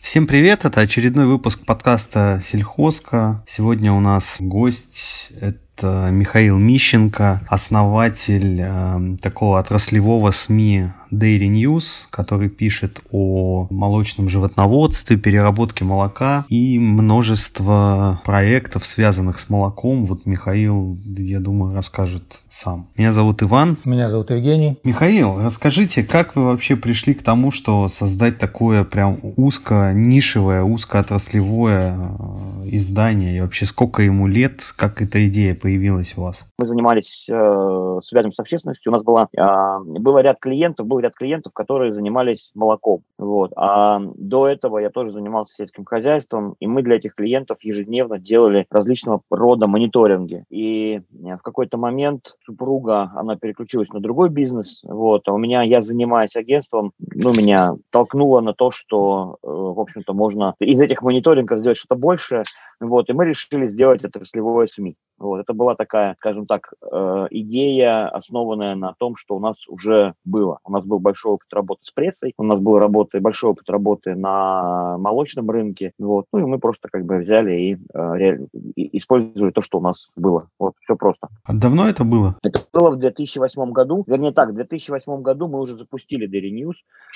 [0.00, 3.44] Всем привет, это очередной выпуск подкаста «Сельхозка».
[3.46, 12.48] Сегодня у нас гость, это Михаил Мищенко, основатель э, такого отраслевого СМИ Dairy News, который
[12.48, 20.06] пишет о молочном животноводстве, переработке молока и множество проектов, связанных с молоком.
[20.06, 22.88] Вот Михаил, я думаю, расскажет сам.
[22.96, 23.76] Меня зовут Иван.
[23.84, 24.78] Меня зовут Евгений.
[24.84, 31.96] Михаил, расскажите, как вы вообще пришли к тому, что создать такое прям узко нишевое, узкоотраслевое
[31.96, 33.36] э, издание?
[33.36, 36.44] И вообще сколько ему лет, как эта идея появилась у вас?
[36.58, 38.92] Мы занимались э, связью с общественностью.
[38.92, 43.02] У нас было, э, было ряд клиентов, был ряд клиентов, которые занимались молоком.
[43.18, 43.52] Вот.
[43.56, 48.66] А до этого я тоже занимался сельским хозяйством, и мы для этих клиентов ежедневно делали
[48.70, 50.44] различного рода мониторинги.
[50.50, 55.82] И в какой-то момент супруга, она переключилась на другой бизнес, вот, а у меня, я
[55.82, 61.58] занимаюсь агентством, ну, меня толкнуло на то, что, э, в общем-то, можно из этих мониторингов
[61.58, 62.44] сделать что-то большее,
[62.88, 64.96] вот, и мы решили сделать отраслевое СМИ.
[65.18, 70.14] Вот, это была такая, скажем так, э, идея, основанная на том, что у нас уже
[70.24, 70.58] было.
[70.64, 74.16] У нас был большой опыт работы с прессой, у нас был работы, большой опыт работы
[74.16, 78.38] на молочном рынке, вот, ну и мы просто как бы взяли и, э,
[78.74, 80.48] и использовали то, что у нас было.
[80.58, 81.28] Вот, все просто.
[81.44, 82.36] А давно это было?
[82.42, 86.74] Это было в 2008 году, вернее так, в 2008 году мы уже запустили Daily News,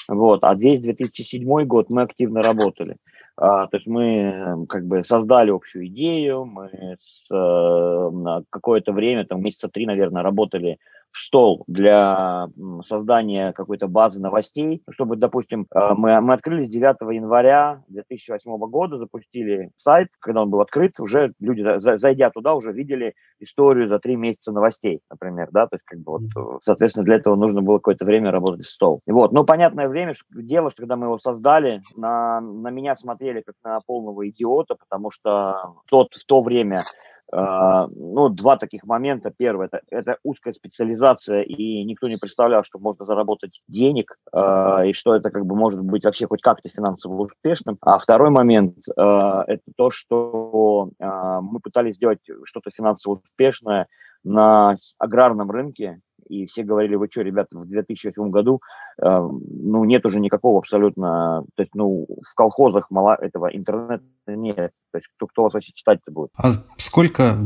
[0.09, 2.97] вот, а весь 2007 год мы активно работали.
[3.41, 9.43] А, то есть мы как бы создали общую идею, мы с, э, какое-то время, там
[9.43, 10.79] месяца три, наверное, работали
[11.13, 12.49] стол для
[12.87, 19.71] создания какой-то базы новостей, чтобы, допустим, э, мы, мы открылись 9 января 2008 года, запустили
[19.77, 24.53] сайт, когда он был открыт, уже люди, зайдя туда, уже видели историю за три месяца
[24.53, 28.05] новостей, например, да, то есть как бы вот, э, соответственно, для этого нужно было какое-то
[28.05, 29.01] время работать в стол.
[29.07, 33.43] Вот, но понятное время, что, дело, что когда мы его создали, на, на меня смотрели
[33.43, 36.85] как на полного идиота, потому что тот, в то время
[37.31, 39.31] ну, два таких момента.
[39.31, 44.93] Первое, это, это узкая специализация, и никто не представлял, что можно заработать денег, а, и
[44.93, 47.77] что это как бы может быть вообще хоть как-то финансово успешным.
[47.83, 53.89] А второй момент, а, это то, что мы пытались сделать что-то финансово успешное
[54.25, 58.61] на аграрном рынке, и все говорили, вы что, ребята, в 2008 году,
[59.01, 64.73] э, ну, нет уже никакого абсолютно, то есть, ну, в колхозах мало этого интернета нет,
[64.93, 66.31] то есть, кто, кто вас вообще читать-то будет.
[66.37, 67.37] А сколько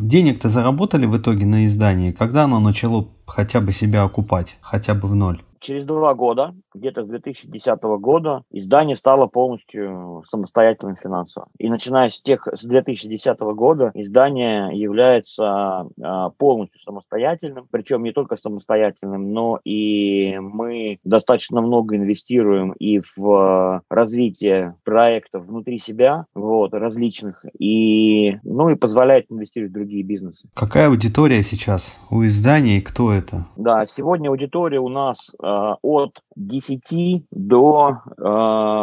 [0.00, 2.12] денег-то заработали в итоге на издании?
[2.12, 5.42] Когда оно начало хотя бы себя окупать, хотя бы в ноль?
[5.60, 11.48] Через два года, где-то с 2010 года, издание стало полностью самостоятельным финансово.
[11.58, 18.36] И начиная с, тех, с 2010 года издание является а, полностью самостоятельным, причем не только
[18.36, 27.44] самостоятельным, но и мы достаточно много инвестируем и в развитие проектов внутри себя, вот, различных,
[27.58, 30.48] и, ну, и позволяет инвестировать в другие бизнесы.
[30.54, 33.46] Какая аудитория сейчас у издания и кто это?
[33.56, 35.47] Да, сегодня аудитория у нас Э,
[35.82, 38.02] от 10 до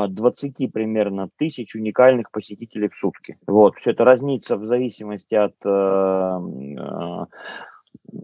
[0.09, 3.37] 20 э, примерно тысяч уникальных посетителей в сутки.
[3.47, 7.25] Вот, все это разнится в зависимости от, э,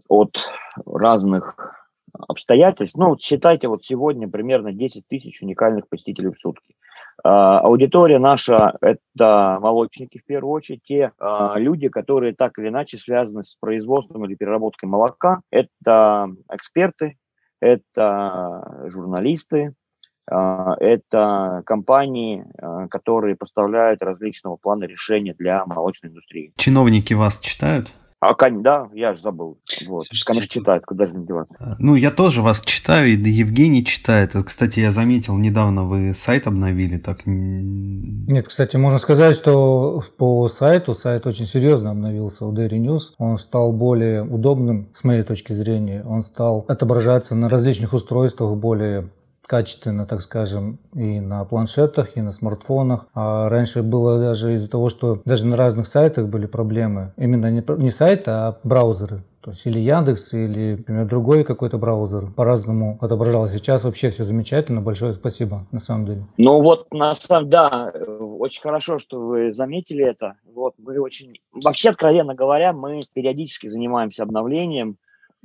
[0.07, 0.37] от
[0.85, 1.55] разных
[2.27, 2.97] обстоятельств.
[2.97, 6.75] Ну, считайте, вот сегодня примерно 10 тысяч уникальных посетителей в сутки.
[7.23, 11.11] Аудитория наша– это молочники, в первую очередь, те
[11.55, 15.41] люди, которые так или иначе связаны с производством или переработкой молока.
[15.51, 17.17] Это эксперты,
[17.61, 19.73] это журналисты,
[20.29, 26.53] а, это компании, а, которые поставляют различного плана решения для молочной индустрии.
[26.57, 27.93] Чиновники вас читают?
[28.21, 29.57] А, да, я же забыл.
[29.87, 30.05] Вот.
[30.05, 31.55] Слушайте, Конечно, читают, куда же не деваться.
[31.59, 34.33] А, ну, я тоже вас читаю, и Евгений читает.
[34.45, 36.99] Кстати, я заметил, недавно вы сайт обновили.
[36.99, 37.21] Так...
[37.25, 43.15] Нет, кстати, можно сказать, что по сайту, сайт очень серьезно обновился у Dairy News.
[43.17, 46.03] Он стал более удобным, с моей точки зрения.
[46.05, 49.09] Он стал отображаться на различных устройствах более
[49.51, 53.07] качественно, так скажем, и на планшетах, и на смартфонах.
[53.13, 57.11] А раньше было даже из-за того, что даже на разных сайтах были проблемы.
[57.17, 59.23] Именно не, не сайты, а браузеры.
[59.41, 63.49] То есть или Яндекс, или, например, другой какой-то браузер по-разному отображал.
[63.49, 64.79] Сейчас вообще все замечательно.
[64.79, 66.21] Большое спасибо, на самом деле.
[66.37, 67.91] Ну вот, на самом да,
[68.39, 70.35] очень хорошо, что вы заметили это.
[70.55, 71.41] Вот, мы очень...
[71.51, 74.95] Вообще, откровенно говоря, мы периодически занимаемся обновлением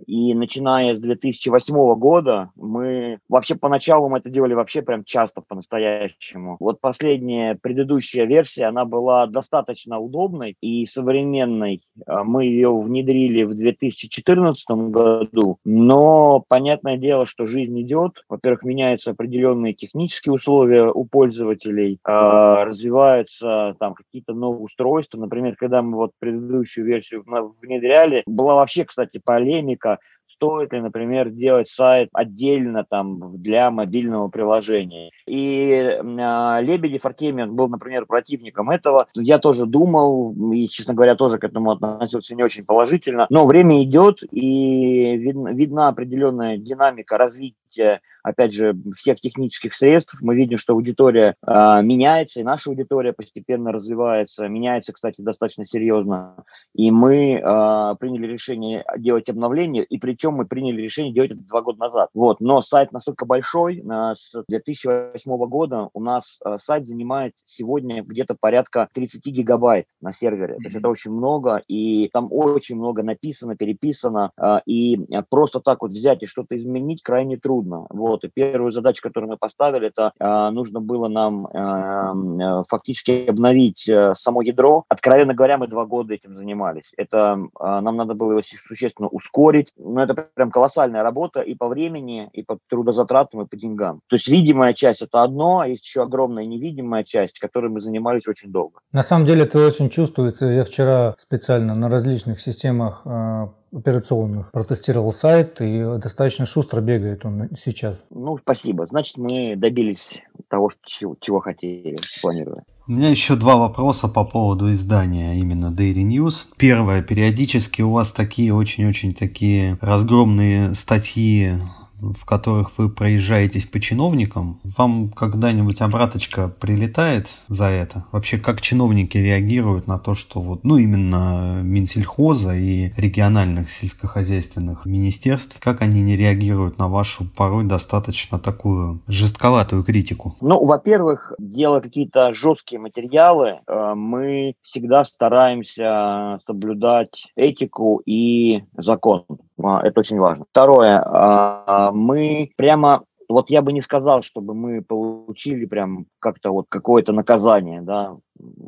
[0.05, 6.57] И начиная с 2008 года мы вообще поначалу мы это делали вообще прям часто по-настоящему.
[6.61, 11.83] Вот последняя предыдущая версия, она была достаточно удобной и современной.
[12.07, 18.23] А, мы ее внедрили в 2014 году, но понятное дело, что жизнь идет.
[18.29, 25.19] Во-первых, меняются определенные технические условия у пользователей, а, развиваются там какие-то новые устройства.
[25.19, 27.25] Например, когда мы вот предыдущую версию
[27.61, 34.29] внедряли, была вообще, кстати, полемика, America стоит ли, например, делать сайт отдельно там для мобильного
[34.29, 35.11] приложения.
[35.27, 39.09] И э, Лебедев Артемий был, например, противником этого.
[39.15, 43.27] Я тоже думал, и, честно говоря, тоже к этому относился не очень положительно.
[43.31, 50.19] Но время идет, и видна, видна определенная динамика развития опять же, всех технических средств.
[50.21, 54.49] Мы видим, что аудитория э, меняется, и наша аудитория постепенно развивается.
[54.49, 56.45] Меняется, кстати, достаточно серьезно.
[56.75, 61.63] И мы э, приняли решение делать обновление, и причем мы приняли решение делать это два
[61.63, 62.11] года назад.
[62.15, 62.41] Вот.
[62.41, 68.37] Но сайт настолько большой, э, с 2008 года у нас э, сайт занимает сегодня где-то
[68.39, 70.55] порядка 30 гигабайт на сервере.
[70.55, 70.57] Mm-hmm.
[70.59, 74.99] То есть это очень много, и там очень много написано, переписано, э, и
[75.31, 77.87] просто так вот взять и что-то изменить крайне трудно.
[77.91, 78.25] Вот.
[78.25, 80.13] И первую задачу, которую мы поставили, это
[80.53, 84.85] нужно было нам фактически обновить само ядро.
[84.89, 86.93] Откровенно говоря, мы два года этим занимались.
[86.97, 89.73] Это нам надо было его существенно ускорить.
[89.77, 94.01] Но это прям колоссальная работа и по времени, и по трудозатратам, и по деньгам.
[94.09, 98.27] То есть видимая часть это одно, а есть еще огромная невидимая часть, которой мы занимались
[98.29, 98.81] очень долго.
[98.93, 100.47] На самом деле это очень чувствуется.
[100.47, 107.49] Я вчера специально на различных системах э, операционных протестировал сайт, и достаточно шустро бегает он
[107.57, 108.05] сейчас.
[108.11, 108.87] Ну, спасибо.
[108.87, 112.63] Значит, мы добились того, чего, чего хотели, планировали.
[112.89, 116.47] У меня еще два вопроса по поводу издания именно Daily News.
[116.57, 121.55] Первое, периодически у вас такие очень-очень такие разгромные статьи
[122.01, 128.05] в которых вы проезжаетесь по чиновникам, вам когда-нибудь обраточка прилетает за это?
[128.13, 135.59] Вообще, как чиновники реагируют на то, что вот, ну, именно Минсельхоза и региональных сельскохозяйственных министерств,
[135.61, 140.37] как они не реагируют на вашу порой достаточно такую жестковатую критику?
[140.41, 149.25] Ну, во-первых, делая какие-то жесткие материалы, э, мы всегда стараемся соблюдать этику и закон.
[149.63, 150.45] А, это очень важно.
[150.51, 156.67] Второе, а, мы прямо вот я бы не сказал, чтобы мы получили прям как-то вот
[156.69, 158.17] какое-то наказание, да,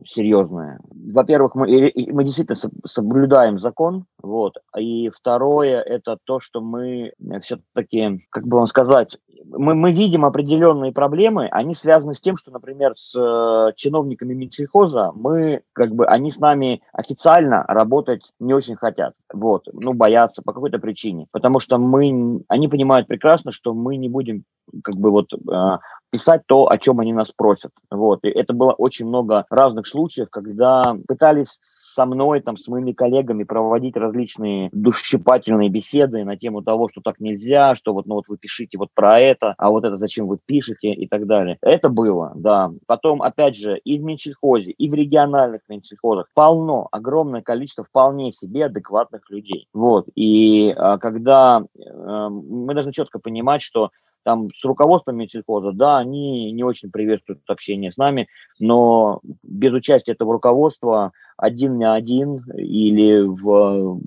[0.06, 0.80] серьезное.
[0.90, 7.12] Во-первых, мы, мы действительно соблюдаем закон, вот, и второе, это то, что мы
[7.42, 12.50] все-таки, как бы вам сказать, мы, мы видим определенные проблемы, они связаны с тем, что,
[12.50, 18.76] например, с э, чиновниками Минсельхоза мы, как бы, они с нами официально работать не очень
[18.76, 23.96] хотят, вот, ну, боятся по какой-то причине, потому что мы, они понимают прекрасно, что мы
[23.96, 24.44] не будем,
[24.82, 25.78] как бы, вот, э,
[26.10, 27.72] писать то, о чем они нас просят.
[27.90, 28.24] Вот.
[28.24, 31.58] И это было очень много разных случаев, когда пытались
[31.98, 37.18] со мной, там, с моими коллегами проводить различные душещипательные беседы на тему того, что так
[37.18, 40.38] нельзя, что вот, ну вот вы пишите вот про это, а вот это зачем вы
[40.44, 41.58] пишете и так далее.
[41.60, 42.70] Это было, да.
[42.86, 48.66] Потом, опять же, и в Минсельхозе, и в региональных Минсельхозах полно, огромное количество вполне себе
[48.66, 49.66] адекватных людей.
[49.72, 50.06] Вот.
[50.14, 53.90] И а, когда э, мы должны четко понимать, что
[54.24, 58.28] там с руководством Минсельхоза, да, они не очень приветствуют общение с нами,
[58.60, 64.00] но без участия этого руководства один на один или в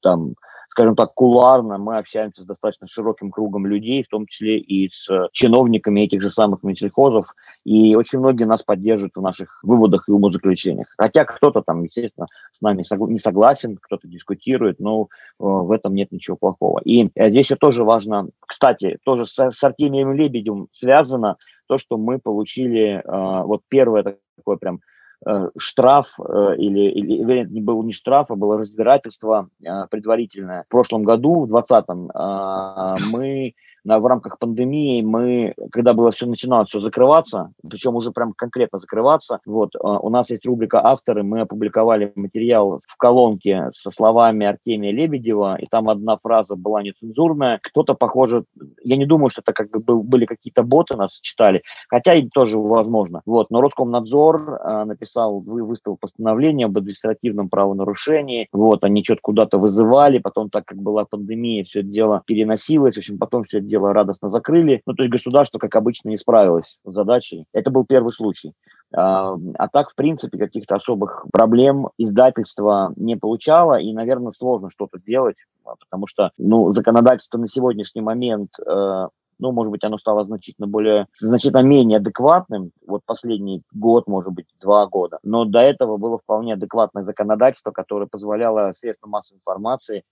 [0.00, 0.34] там
[0.78, 5.08] скажем так, куларно мы общаемся с достаточно широким кругом людей, в том числе и с
[5.32, 7.34] чиновниками этих же самых Минсельхозов,
[7.68, 10.86] и очень многие нас поддерживают в наших выводах и умозаключениях.
[10.96, 12.26] Хотя кто-то там, естественно,
[12.56, 15.06] с нами не согласен, кто-то дискутирует, но э,
[15.38, 16.80] в этом нет ничего плохого.
[16.82, 22.18] И э, здесь еще тоже важно, кстати, тоже с Артемием Лебедем связано то, что мы
[22.18, 24.80] получили, э, вот первое такое прям
[25.58, 29.48] штраф или, или не был не штраф, а было разбирательство
[29.90, 30.62] предварительное.
[30.62, 32.94] В прошлом году, в 2020, а,
[33.88, 38.78] мы в рамках пандемии мы, когда было все начиналось все закрываться, причем уже прям конкретно
[38.78, 44.46] закрываться, вот, а, у нас есть рубрика «Авторы», мы опубликовали материал в колонке со словами
[44.46, 48.44] Артемия Лебедева, и там одна фраза была нецензурная, кто-то, похоже,
[48.84, 52.28] я не думаю, что это как бы был, были какие-то боты нас читали, хотя и
[52.28, 59.02] тоже возможно, вот, но Роскомнадзор а, написал, вы выставил постановление об административном правонарушении, вот, они
[59.02, 63.44] что-то куда-то вызывали, потом, так как была пандемия, все это дело переносилось, в общем, потом
[63.44, 64.82] все это дело дело радостно закрыли.
[64.86, 67.44] Ну, то есть государство, как обычно, не справилось с задачей.
[67.52, 68.52] Это был первый случай.
[68.94, 74.98] А, а так, в принципе, каких-то особых проблем издательство не получало, и, наверное, сложно что-то
[74.98, 79.08] делать, потому что, ну, законодательство на сегодняшний момент э,
[79.40, 84.46] ну, может быть, оно стало значительно более, значительно менее адекватным, вот последний год, может быть,
[84.60, 90.02] два года, но до этого было вполне адекватное законодательство, которое позволяло средствам массовой информации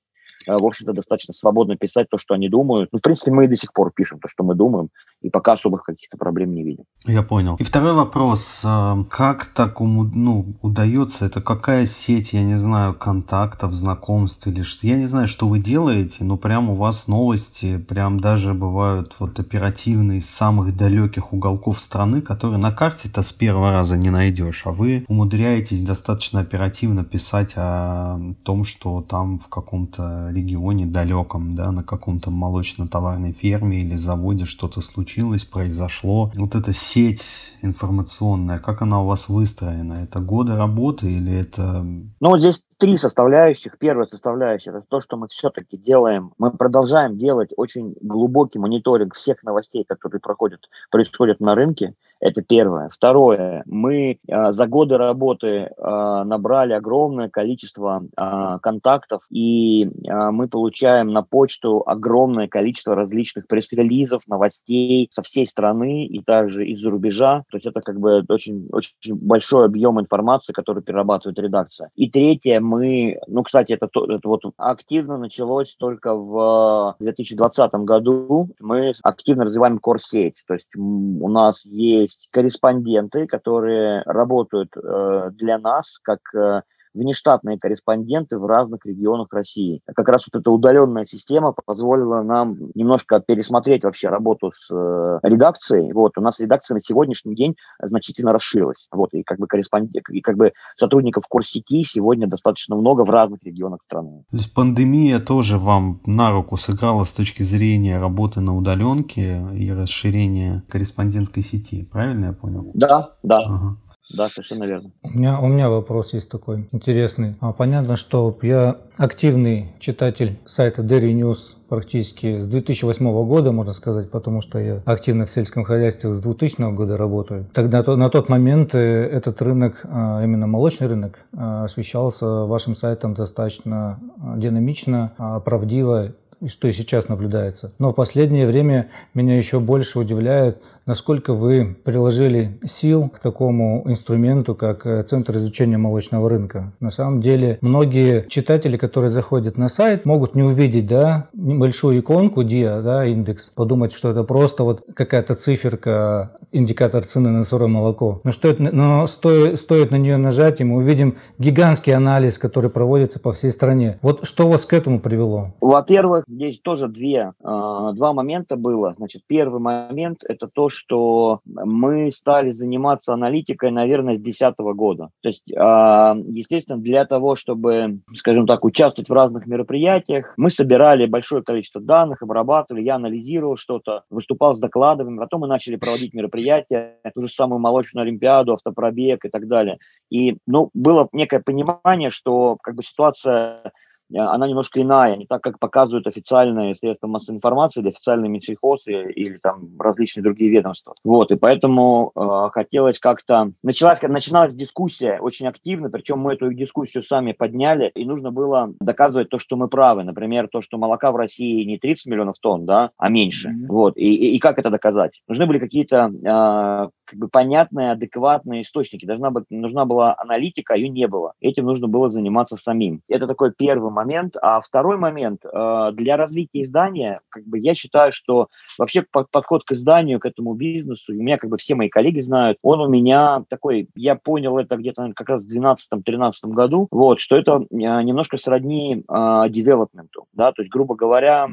[0.46, 2.90] в общем-то, достаточно свободно писать то, что они думают.
[2.92, 4.90] Ну, в принципе, мы и до сих пор пишем то, что мы думаем,
[5.22, 6.84] и пока особых каких-то проблем не видим.
[7.06, 7.56] Я понял.
[7.56, 8.60] И второй вопрос.
[8.64, 11.26] Э, как так ну, удается?
[11.26, 14.86] Это какая сеть, я не знаю, контактов, знакомств или что?
[14.86, 19.38] Я не знаю, что вы делаете, но прям у вас новости прям даже бывают вот
[19.38, 24.72] оперативные из самых далеких уголков страны, которые на карте-то с первого раза не найдешь, а
[24.72, 31.84] вы умудряетесь достаточно оперативно писать о том, что там в каком-то регионе далеком, да, на
[31.84, 36.32] каком-то молочно-товарной ферме или заводе что-то случилось, произошло.
[36.34, 40.04] Вот эта сеть информационная, как она у вас выстроена?
[40.04, 41.82] Это годы работы или это...
[41.82, 43.78] Ну, здесь три составляющих.
[43.78, 46.32] Первая составляющая– это то, что мы все-таки делаем.
[46.38, 50.60] Мы продолжаем делать очень глубокий мониторинг всех новостей, которые проходят,
[50.90, 51.94] происходят на рынке.
[52.20, 52.88] Это первое.
[52.92, 53.62] Второе.
[53.66, 61.08] Мы э, за годы работы э, набрали огромное количество э, контактов, и э, мы получаем
[61.08, 67.44] на почту огромное количество различных пресс-релизов, новостей со всей страны и также из-за рубежа.
[67.50, 71.90] То есть это как бы очень, очень большой объем информации, который перерабатывает редакция.
[71.96, 72.60] И третье.
[72.60, 78.48] Мы, ну, кстати, это, это вот активно началось только в 2020 году.
[78.60, 80.42] Мы активно развиваем корсеть.
[80.46, 86.62] То есть у нас есть есть корреспонденты, которые работают э, для нас как э,
[86.96, 89.80] внештатные корреспонденты в разных регионах России.
[89.94, 95.92] Как раз вот эта удаленная система позволила нам немножко пересмотреть вообще работу с э, редакцией.
[95.92, 98.86] Вот, у нас редакция на сегодняшний день значительно расширилась.
[98.90, 103.42] Вот, и как бы корреспондент, и как бы сотрудников Корсети сегодня достаточно много в разных
[103.42, 104.24] регионах страны.
[104.30, 109.70] То есть пандемия тоже вам на руку сыграла с точки зрения работы на удаленке и
[109.70, 112.70] расширения корреспондентской сети, правильно я понял?
[112.74, 113.38] Да, да.
[113.38, 113.76] Ага.
[114.08, 114.92] Да, совершенно верно.
[115.02, 117.34] У меня, у меня вопрос есть такой интересный.
[117.40, 124.10] А, понятно, что я активный читатель сайта Dairy News практически с 2008 года, можно сказать,
[124.10, 127.46] потому что я активно в сельском хозяйстве с 2000 года работаю.
[127.52, 133.14] Тогда на тот момент э, этот рынок, а, именно молочный рынок, а, освещался вашим сайтом
[133.14, 133.98] достаточно
[134.36, 136.12] динамично, правдиво
[136.44, 137.72] что и сейчас наблюдается.
[137.78, 144.54] Но в последнее время меня еще больше удивляет насколько вы приложили сил к такому инструменту,
[144.54, 146.72] как э, Центр изучения молочного рынка.
[146.80, 152.42] На самом деле, многие читатели, которые заходят на сайт, могут не увидеть да, небольшую иконку
[152.42, 158.20] DIA, да, индекс, подумать, что это просто вот какая-то циферка, индикатор цены на сырое молоко.
[158.22, 163.18] Но, стоит, но стоит, стоит на нее нажать, и мы увидим гигантский анализ, который проводится
[163.18, 163.98] по всей стране.
[164.02, 165.54] Вот что вас к этому привело?
[165.60, 168.94] Во-первых, здесь тоже две, а, два момента было.
[168.96, 175.10] Значит, первый момент– это то, что мы стали заниматься аналитикой, наверное, с 2010 года.
[175.22, 181.06] То есть, а, естественно, для того, чтобы, скажем так, участвовать в разных мероприятиях, мы собирали
[181.06, 186.98] большое количество данных, обрабатывали, я анализировал что-то, выступал с докладами, потом мы начали проводить мероприятия,
[187.14, 189.78] ту же самую молочную олимпиаду, автопробег и так далее.
[190.10, 193.72] И, ну, было некое понимание, что как бы ситуация
[194.14, 199.12] она немножко иная, не так, как показывают официальные средства массовой информации или официальные Минсельхоз или,
[199.12, 200.94] или там различные другие ведомства.
[201.04, 203.52] Вот, и поэтому э, хотелось как-то...
[203.62, 209.28] Началась, начиналась дискуссия очень активно, причем мы эту дискуссию сами подняли, и нужно было доказывать
[209.28, 210.04] то, что мы правы.
[210.04, 213.48] Например, то, что молока в России не 30 миллионов тонн, да, а меньше.
[213.48, 213.66] Mm-hmm.
[213.68, 215.20] Вот, и, и, и как это доказать?
[215.28, 219.06] Нужны были какие-то э, как бы понятные, адекватные источники.
[219.06, 221.32] Должна, быть, нужна была аналитика, а ее не было.
[221.40, 223.00] Этим нужно было заниматься самим.
[223.08, 224.36] Это такой первый момент.
[224.42, 228.48] А второй момент, э, для развития издания, как бы я считаю, что
[228.78, 232.58] вообще подход к изданию, к этому бизнесу, у меня как бы все мои коллеги знают,
[232.62, 237.36] он у меня такой, я понял это где-то как раз в 2012-2013 году, вот, что
[237.36, 241.48] это э, немножко сродни э, девелопменту, да, то есть, грубо говоря,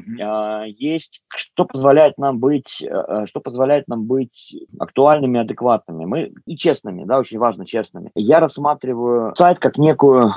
[0.65, 2.83] есть, что позволяет нам быть,
[3.25, 8.11] что позволяет нам быть актуальными, адекватными, мы и честными, да, очень важно честными.
[8.15, 10.33] Я рассматриваю сайт как некую,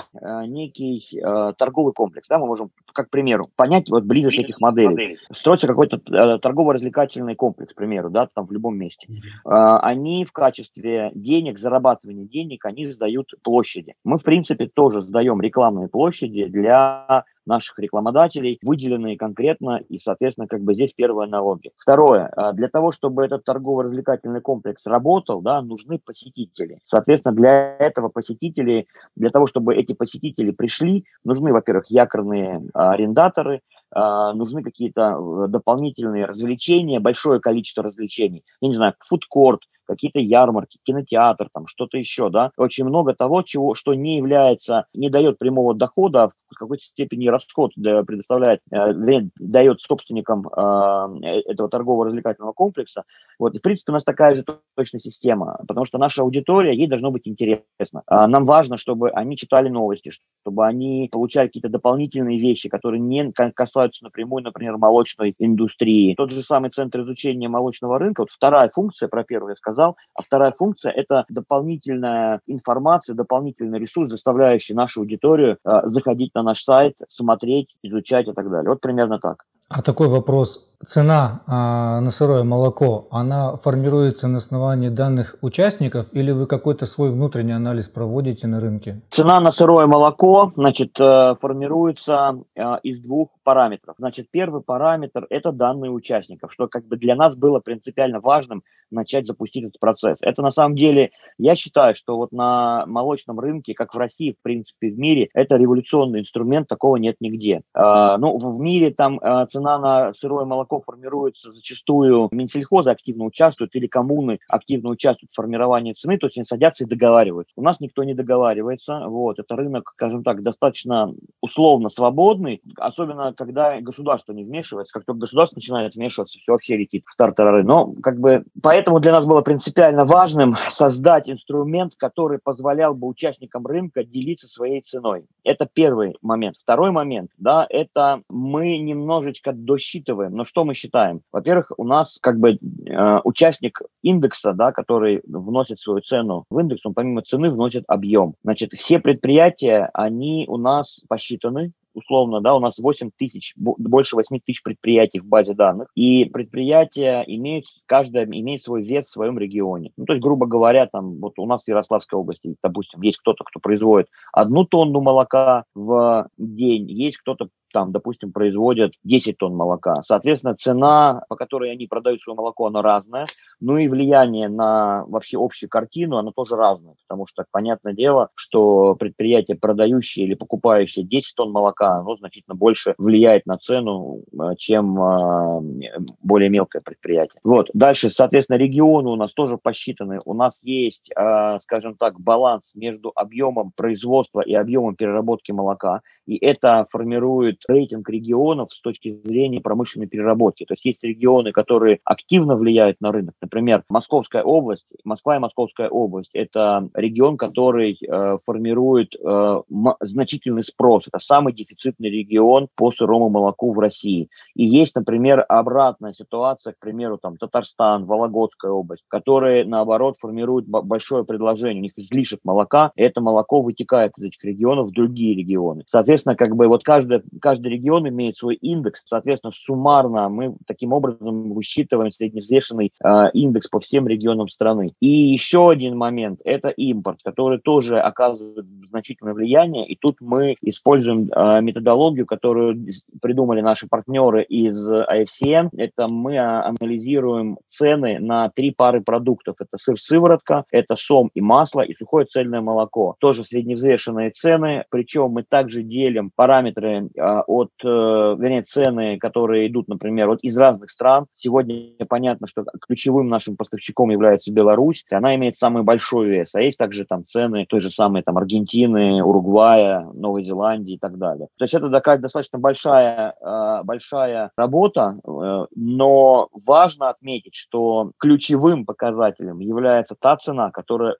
[0.46, 1.20] некий
[1.56, 2.28] торговый комплекс.
[2.28, 4.88] Да, мы можем, как к примеру, понять вот близость этих моделей.
[4.88, 5.18] моделей.
[5.32, 9.06] Строится какой-то э, торгово-развлекательный комплекс, к примеру, да, там в любом месте.
[9.44, 13.94] Э, они в качестве денег, зарабатывания денег, они сдают площади.
[14.04, 20.62] Мы, в принципе, тоже сдаем рекламные площади для наших рекламодателей, выделенные конкретно, и, соответственно, как
[20.62, 21.70] бы здесь первая аналогия.
[21.78, 26.80] Второе, а, для того, чтобы этот торгово-развлекательный комплекс работал, да, нужны посетители.
[26.86, 33.60] Соответственно, для этого посетители, для того, чтобы эти посетители пришли, нужны, во-первых, якорные а, арендаторы,
[33.92, 38.44] а, нужны какие-то э, дополнительные развлечения, большое количество развлечений.
[38.60, 42.50] Я не знаю, фудкорт, какие-то ярмарки, кинотеатр, там что-то еще, да.
[42.56, 48.60] Очень много того, чего, что не является, не дает прямого дохода, какой-то степени расход предоставляет,
[48.70, 48.92] э,
[49.38, 53.04] дает собственникам э, этого торгово-развлекательного комплекса.
[53.38, 54.44] Вот, и, в принципе, у нас такая же
[54.74, 58.02] точная система, потому что наша аудитория, ей должно быть интересно.
[58.06, 60.10] А нам важно, чтобы они читали новости,
[60.42, 66.14] чтобы они получали какие-то дополнительные вещи, которые не касаются напрямую, например, молочной индустрии.
[66.14, 69.96] Тот же самый центр изучения молочного рынка, вот вторая функция, про первую я сказал.
[70.14, 76.62] А вторая функция– это дополнительная информация, дополнительный ресурс, заставляющий нашу аудиторию э, заходить на наш
[76.62, 78.70] сайт, смотреть, изучать и так далее.
[78.70, 79.44] Вот примерно так.
[79.68, 80.66] А такой вопрос.
[80.84, 87.10] Цена а, на сырое молоко, она формируется на основании данных участников или вы какой-то свой
[87.10, 89.00] внутренний анализ проводите на рынке?
[89.10, 93.96] Цена на сырое молоко, значит, э, формируется э, из двух параметров.
[93.98, 99.26] Значит, первый параметр– это данные участников, что как бы для нас было принципиально важным начать
[99.26, 100.18] запустить этот процесс.
[100.20, 104.42] Это на самом деле, я считаю, что вот на молочном рынке, как в России, в
[104.42, 107.62] принципе, в мире, это революционный инструмент, такого нет нигде.
[107.74, 109.18] А, ну, в мире там
[109.56, 115.94] цена на сырое молоко формируется зачастую, Минсельхозы активно участвуют или коммуны активно участвуют в формировании
[115.94, 117.52] цены, то есть они садятся и договариваются.
[117.56, 123.80] У нас никто не договаривается, вот, это рынок, скажем так, достаточно условно свободный, особенно когда
[123.80, 128.18] государство не вмешивается, как только государство начинает вмешиваться, все вообще летит в стартер Но как
[128.20, 134.48] бы поэтому для нас было принципиально важным создать инструмент, который позволял бы участникам рынка делиться
[134.48, 135.24] своей ценой.
[135.46, 136.56] Это первый момент.
[136.60, 140.34] Второй момент, да, это мы немножечко досчитываем.
[140.34, 141.20] Но что мы считаем?
[141.30, 146.84] Во-первых, у нас как бы э, участник индекса, да, который вносит свою цену в индекс,
[146.84, 148.34] он помимо цены вносит объем.
[148.42, 154.38] Значит, все предприятия, они у нас посчитаны, условно, да, у нас 8 тысяч, больше 8
[154.44, 159.90] тысяч предприятий в базе данных, и предприятия имеют, каждое имеет свой вес в своем регионе.
[159.96, 163.44] Ну, то есть, грубо говоря, там, вот у нас в Ярославской области, допустим, есть кто-то,
[163.44, 170.02] кто производит одну тонну молока в день, есть кто-то там, допустим, производят 10 тонн молока.
[170.02, 173.26] Соответственно, цена, по которой они продают свое молоко, она разная.
[173.60, 176.94] Ну и влияние на вообще общую картину, оно тоже разное.
[177.06, 182.94] Потому что, понятное дело, что предприятие, продающее или покупающее 10 тонн молока, оно значительно больше
[182.96, 185.90] влияет на цену, э, чем э,
[186.22, 187.38] более мелкое предприятие.
[187.44, 187.68] Вот.
[187.74, 190.22] Дальше, соответственно, регионы у нас тоже посчитаны.
[190.24, 196.00] У нас есть, э, скажем так, баланс между объемом производства и объемом переработки молока.
[196.26, 200.64] И это формирует рейтинг регионов с точки зрения промышленной переработки.
[200.64, 203.34] То есть есть регионы, которые активно влияют на рынок.
[203.40, 209.62] Например, Московская область, Москва и Московская область– это регион, который э, формирует э,
[210.00, 211.06] значительный спрос.
[211.06, 214.28] Это самый дефицитный регион по сырому молоку в России.
[214.54, 221.24] И есть, например, обратная ситуация, к примеру, там Татарстан, Вологодская область, которые, наоборот, формируют большое
[221.24, 221.80] предложение.
[221.80, 225.84] У них излишек молока, и это молоко вытекает из этих регионов в другие регионы.
[225.88, 231.52] Соответственно, как бы вот каждый, каждый регион имеет свой индекс, соответственно, суммарно мы таким образом
[231.52, 234.92] высчитываем средневзвешенный э, индекс по всем регионам страны.
[235.00, 241.30] И еще один момент– это импорт, который тоже оказывает значительное влияние, и тут мы используем
[241.30, 242.86] э, методологию, которую
[243.20, 245.70] придумали наши партнеры из IFCN.
[245.76, 249.56] Это мы анализируем цены на три пары продуктов.
[249.60, 253.16] Это сыр-сыворотка, это сом и масло, и сухое цельное молоко.
[253.18, 259.88] Тоже средневзвешенные цены, причем мы также делим параметры э, от, э, вернее, цены, которые идут,
[259.88, 261.26] например, вот из разных стран.
[261.36, 266.78] Сегодня понятно, что ключевым нашим поставщиком является Беларусь, она имеет самый большой вес, а есть
[266.78, 271.48] также там цены той же самой там Аргентины, Уругвая, Новой Зеландии и так далее.
[271.58, 278.84] То есть это такая достаточно большая, э, большая работа, э, но важно отметить, что ключевым
[278.84, 281.16] показателем является та цена, которая,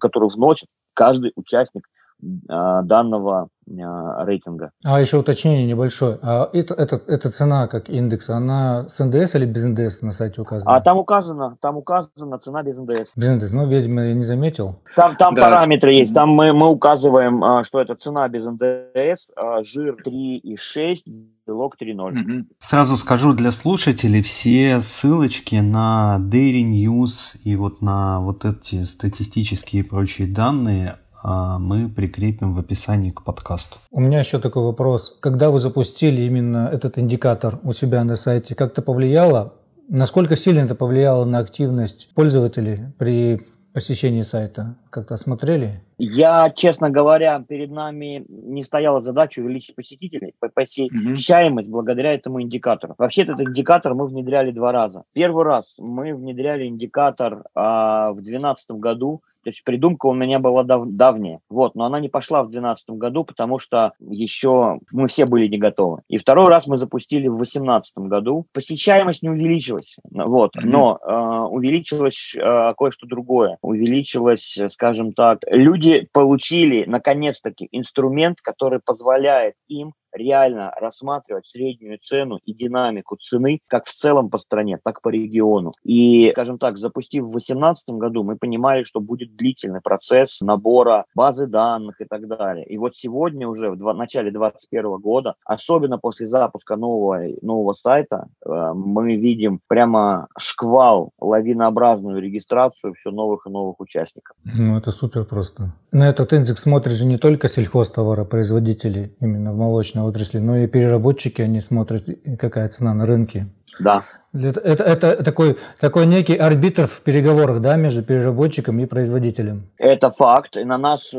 [0.00, 1.86] которую вносит каждый участник
[2.20, 4.70] данного а, рейтинга.
[4.84, 6.18] А еще уточнение небольшое.
[6.22, 10.40] А это, это, эта цена как индекс, она с НДС или без НДС на сайте
[10.40, 10.76] указана?
[10.76, 13.10] А там указано, там указана цена без НДС.
[13.16, 14.80] Без НДС, ну, видимо, я не заметил.
[14.96, 15.42] Там, там да.
[15.42, 19.30] параметры есть, там мы, мы указываем, а, что это цена без НДС,
[19.62, 20.98] жир 3,6,
[21.46, 22.44] белок 3.0.
[22.58, 29.82] Сразу скажу для слушателей, все ссылочки на Dairy News и вот на вот эти статистические
[29.82, 33.78] и прочие данные а, мы прикрепим в описании к подкасту.
[33.90, 35.16] У меня еще такой вопрос.
[35.20, 39.54] Когда вы запустили именно этот индикатор у себя на сайте, как-то повлияло?
[39.88, 44.76] Насколько сильно это повлияло на активность пользователей при посещении сайта?
[44.90, 45.82] Как-то смотрели?
[46.06, 51.70] Я, честно говоря, перед нами не стояла задача увеличить посетителей, посещаемость mm-hmm.
[51.70, 52.94] благодаря этому индикатору.
[52.98, 55.04] Вообще этот индикатор мы внедряли два раза.
[55.14, 60.64] Первый раз мы внедряли индикатор а, в 2012 году, то есть придумка у меня была
[60.64, 65.26] дав- давняя, вот, но она не пошла в 2012 году, потому что еще мы все
[65.26, 66.00] были не готовы.
[66.08, 68.46] И второй раз мы запустили в 2018 году.
[68.52, 70.64] Посещаемость не увеличилась, вот, mm-hmm.
[70.64, 73.58] но э, увеличилось э, кое-что другое.
[73.60, 82.54] Увеличилось, скажем так, люди получили наконец-таки инструмент, который позволяет им реально рассматривать среднюю цену и
[82.54, 85.72] динамику цены как в целом по стране, так по региону.
[85.82, 91.46] И, скажем так, запустив в 2018 году, мы понимали, что будет длительный процесс набора базы
[91.46, 92.64] данных и так далее.
[92.66, 98.72] И вот сегодня уже, в начале 2021 года, особенно после запуска нового, нового сайта, э,
[98.74, 104.36] мы видим прямо шквал, лавинообразную регистрацию все новых и новых участников.
[104.44, 105.72] Ну, это супер просто.
[105.92, 111.42] На этот индекс смотрит же не только сельхозтоваропроизводители именно в молочном отрасли, но и переработчики,
[111.42, 112.04] они смотрят,
[112.38, 113.46] какая цена на рынке.
[113.80, 114.04] Да.
[114.32, 119.70] Это, это, это такой, такой некий арбитр в переговорах, да, между переработчиком и производителем.
[119.78, 120.56] Это факт.
[120.56, 121.16] И на нас, э,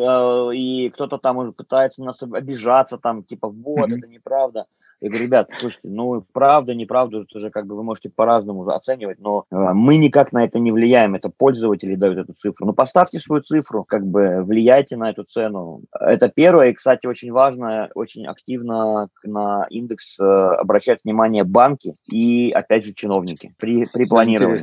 [0.54, 3.98] и кто-то там уже пытается нас обижаться, там, типа, вот, mm-hmm.
[3.98, 4.66] это неправда.
[5.02, 9.20] Я говорю, ребят, слушайте, ну, правда, неправда, это уже как бы вы можете по-разному оценивать,
[9.20, 12.66] но э, мы никак на это не влияем, это пользователи дают эту цифру.
[12.66, 15.82] Ну, поставьте свою цифру, как бы влияйте на эту цену.
[16.00, 22.52] Это первое, и, кстати, очень важно, очень активно на индекс э, обращать внимание банки и,
[22.52, 24.56] опять же, чиновники при, при планировании.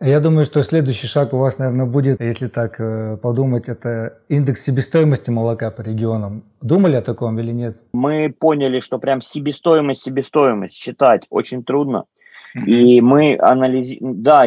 [0.00, 4.62] Я думаю, что следующий шаг у вас, наверное, будет, если так э, подумать, это индекс
[4.62, 6.44] себестоимости молока по регионам.
[6.60, 7.78] Думали о таком или нет?
[7.92, 9.61] Мы поняли, что прям себестоимость,
[9.94, 12.04] себестоимость считать очень трудно.
[12.66, 14.44] И мы анализируем, да,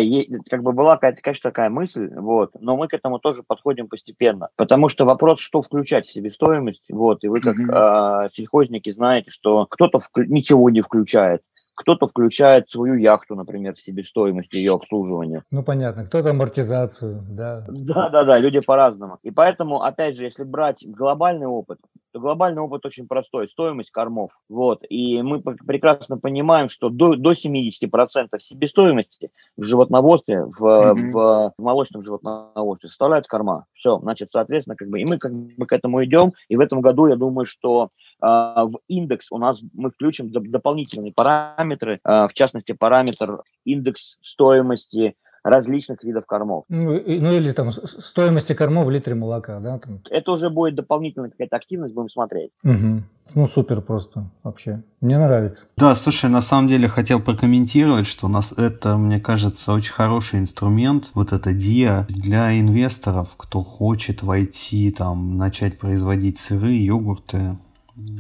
[0.49, 4.49] как бы была какая-то, конечно, такая мысль, вот, но мы к этому тоже подходим постепенно,
[4.55, 8.25] потому что вопрос, что включать в себестоимость, вот, и вы как mm-hmm.
[8.25, 11.41] э, сельхозники знаете, что кто-то вк- ничего не включает,
[11.75, 15.43] кто-то включает свою яхту, например, в себестоимость ее обслуживания.
[15.51, 16.05] Ну, понятно.
[16.05, 17.65] Кто-то амортизацию, да.
[17.67, 19.17] Да, да, да, люди по-разному.
[19.23, 21.79] И поэтому, опять же, если брать глобальный опыт,
[22.15, 23.49] то глобальный опыт очень простой.
[23.49, 24.31] Стоимость кормов.
[24.47, 24.85] Вот.
[24.87, 31.11] И мы прекрасно понимаем, что до, до 70% себестоимости в животноводстве, в, mm-hmm.
[31.11, 33.65] в, в молочном животноводстве составляют корма.
[33.73, 36.31] Все, значит, соответственно, как бы, и мы как бы к этому идем.
[36.47, 37.89] И в этом году, я думаю, что
[38.21, 45.15] а, в индекс у нас мы включим дополнительные параметры, а, в частности, параметр индекс стоимости
[45.45, 46.65] различных видов кормов.
[46.69, 49.77] Ну, ну или там стоимости кормов в литре молока, да?
[49.77, 50.01] Там.
[50.09, 52.51] Это уже будет дополнительная какая-то активность, будем смотреть.
[52.63, 53.03] Угу.
[53.35, 54.83] Ну, супер просто вообще.
[55.01, 55.65] Мне нравится.
[55.77, 60.39] Да, слушай, на самом деле хотел прокомментировать, что у нас это, мне кажется, очень хороший
[60.39, 67.57] инструмент, вот это DIA для инвесторов, кто хочет войти, там, начать производить сыры, йогурты,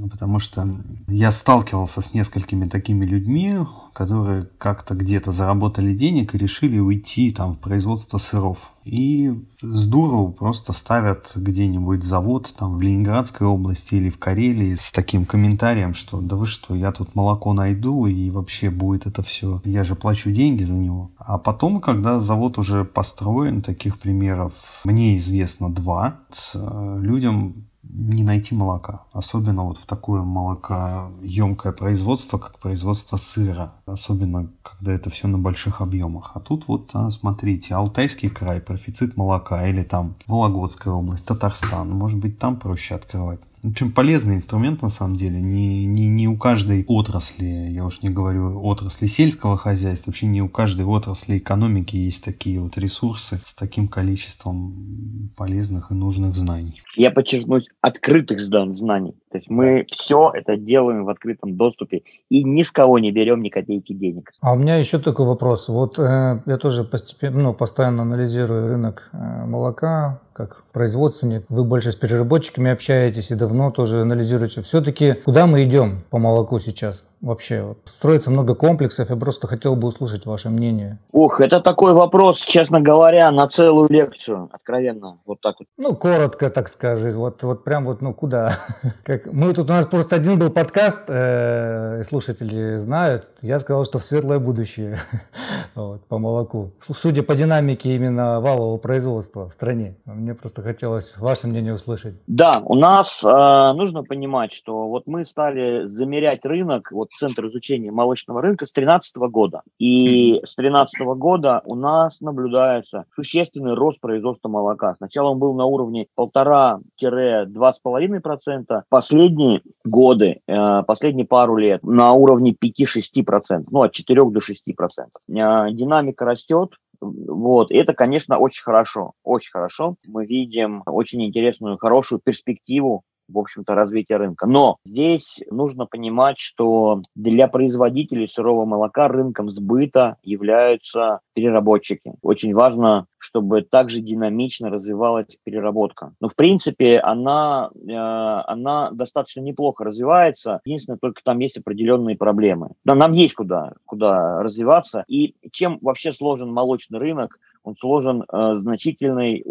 [0.09, 0.67] потому что
[1.07, 3.57] я сталкивался с несколькими такими людьми,
[3.93, 8.71] которые как-то где-то заработали денег и решили уйти там в производство сыров.
[8.83, 14.91] И с дуру просто ставят где-нибудь завод там в Ленинградской области или в Карелии с
[14.91, 19.61] таким комментарием, что да вы что, я тут молоко найду и вообще будет это все,
[19.65, 21.11] я же плачу деньги за него.
[21.17, 26.19] А потом, когда завод уже построен, таких примеров мне известно два,
[26.53, 29.03] э, людям не найти молока.
[29.13, 33.73] Особенно вот в такое молокоемкое производство, как производство сыра.
[33.85, 36.31] Особенно, когда это все на больших объемах.
[36.33, 39.67] А тут вот, а, смотрите, Алтайский край, профицит молока.
[39.67, 41.89] Или там Вологодская область, Татарстан.
[41.89, 43.39] Может быть, там проще открывать.
[43.65, 45.41] В общем, полезный инструмент на самом деле.
[45.41, 50.43] Не, не, не у каждой отрасли, я уж не говорю отрасли сельского хозяйства, вообще не
[50.43, 56.83] у каждой отрасли экономики есть такие вот ресурсы с таким количеством полезных и нужных знаний.
[56.95, 59.15] Я подчеркну, открытых знаний.
[59.31, 59.85] То есть мы да.
[59.91, 64.31] все это делаем в открытом доступе и ни с кого не берем ни копейки денег.
[64.41, 65.69] А у меня еще такой вопрос.
[65.69, 71.45] Вот э, я тоже постепенно, ну, постоянно анализирую рынок э, молока, как производственник.
[71.47, 74.61] Вы больше с переработчиками общаетесь и давно тоже анализируете.
[74.61, 77.05] Все-таки куда мы идем по молоку сейчас?
[77.25, 77.75] вообще?
[77.85, 80.99] Строится много комплексов, я просто хотел бы услышать ваше мнение.
[81.11, 85.67] Ух, это такой вопрос, честно говоря, на целую лекцию, откровенно, вот так вот.
[85.77, 88.53] Ну, коротко, так скажи, вот, вот прям вот, ну, куда?
[89.03, 93.97] как, мы тут, у нас просто один был подкаст, э, слушатели знают, я сказал, что
[93.99, 94.99] в светлое будущее
[95.75, 96.73] вот, по молоку.
[96.95, 102.15] Судя по динамике именно валового производства в стране, мне просто хотелось ваше мнение услышать.
[102.27, 103.27] Да, у нас э,
[103.73, 109.15] нужно понимать, что вот мы стали замерять рынок, вот Центр изучения молочного рынка с 2013
[109.31, 109.63] года.
[109.79, 114.95] И с 2013 года у нас наблюдается существенный рост производства молока.
[114.97, 123.65] Сначала он был на уровне 1,5-2,5%, последние годы, э, последние пару лет на уровне 5-6%,
[123.71, 125.19] ну от 4 до 6%.
[125.29, 129.95] Э, динамика растет, вот, это, конечно, очень хорошо, очень хорошо.
[130.07, 134.47] Мы видим очень интересную, хорошую перспективу в общем-то, развития рынка.
[134.47, 142.13] Но здесь нужно понимать, что для производителей сырого молока рынком сбыта являются переработчики.
[142.21, 146.13] Очень важно, чтобы также динамично развивалась переработка.
[146.19, 150.61] Но, в принципе, она, э, она достаточно неплохо развивается.
[150.65, 152.69] Единственное, только там есть определенные проблемы.
[152.83, 155.03] Да, нам есть куда, куда развиваться.
[155.07, 159.43] И чем вообще сложен молочный рынок, он сложен э, значительной,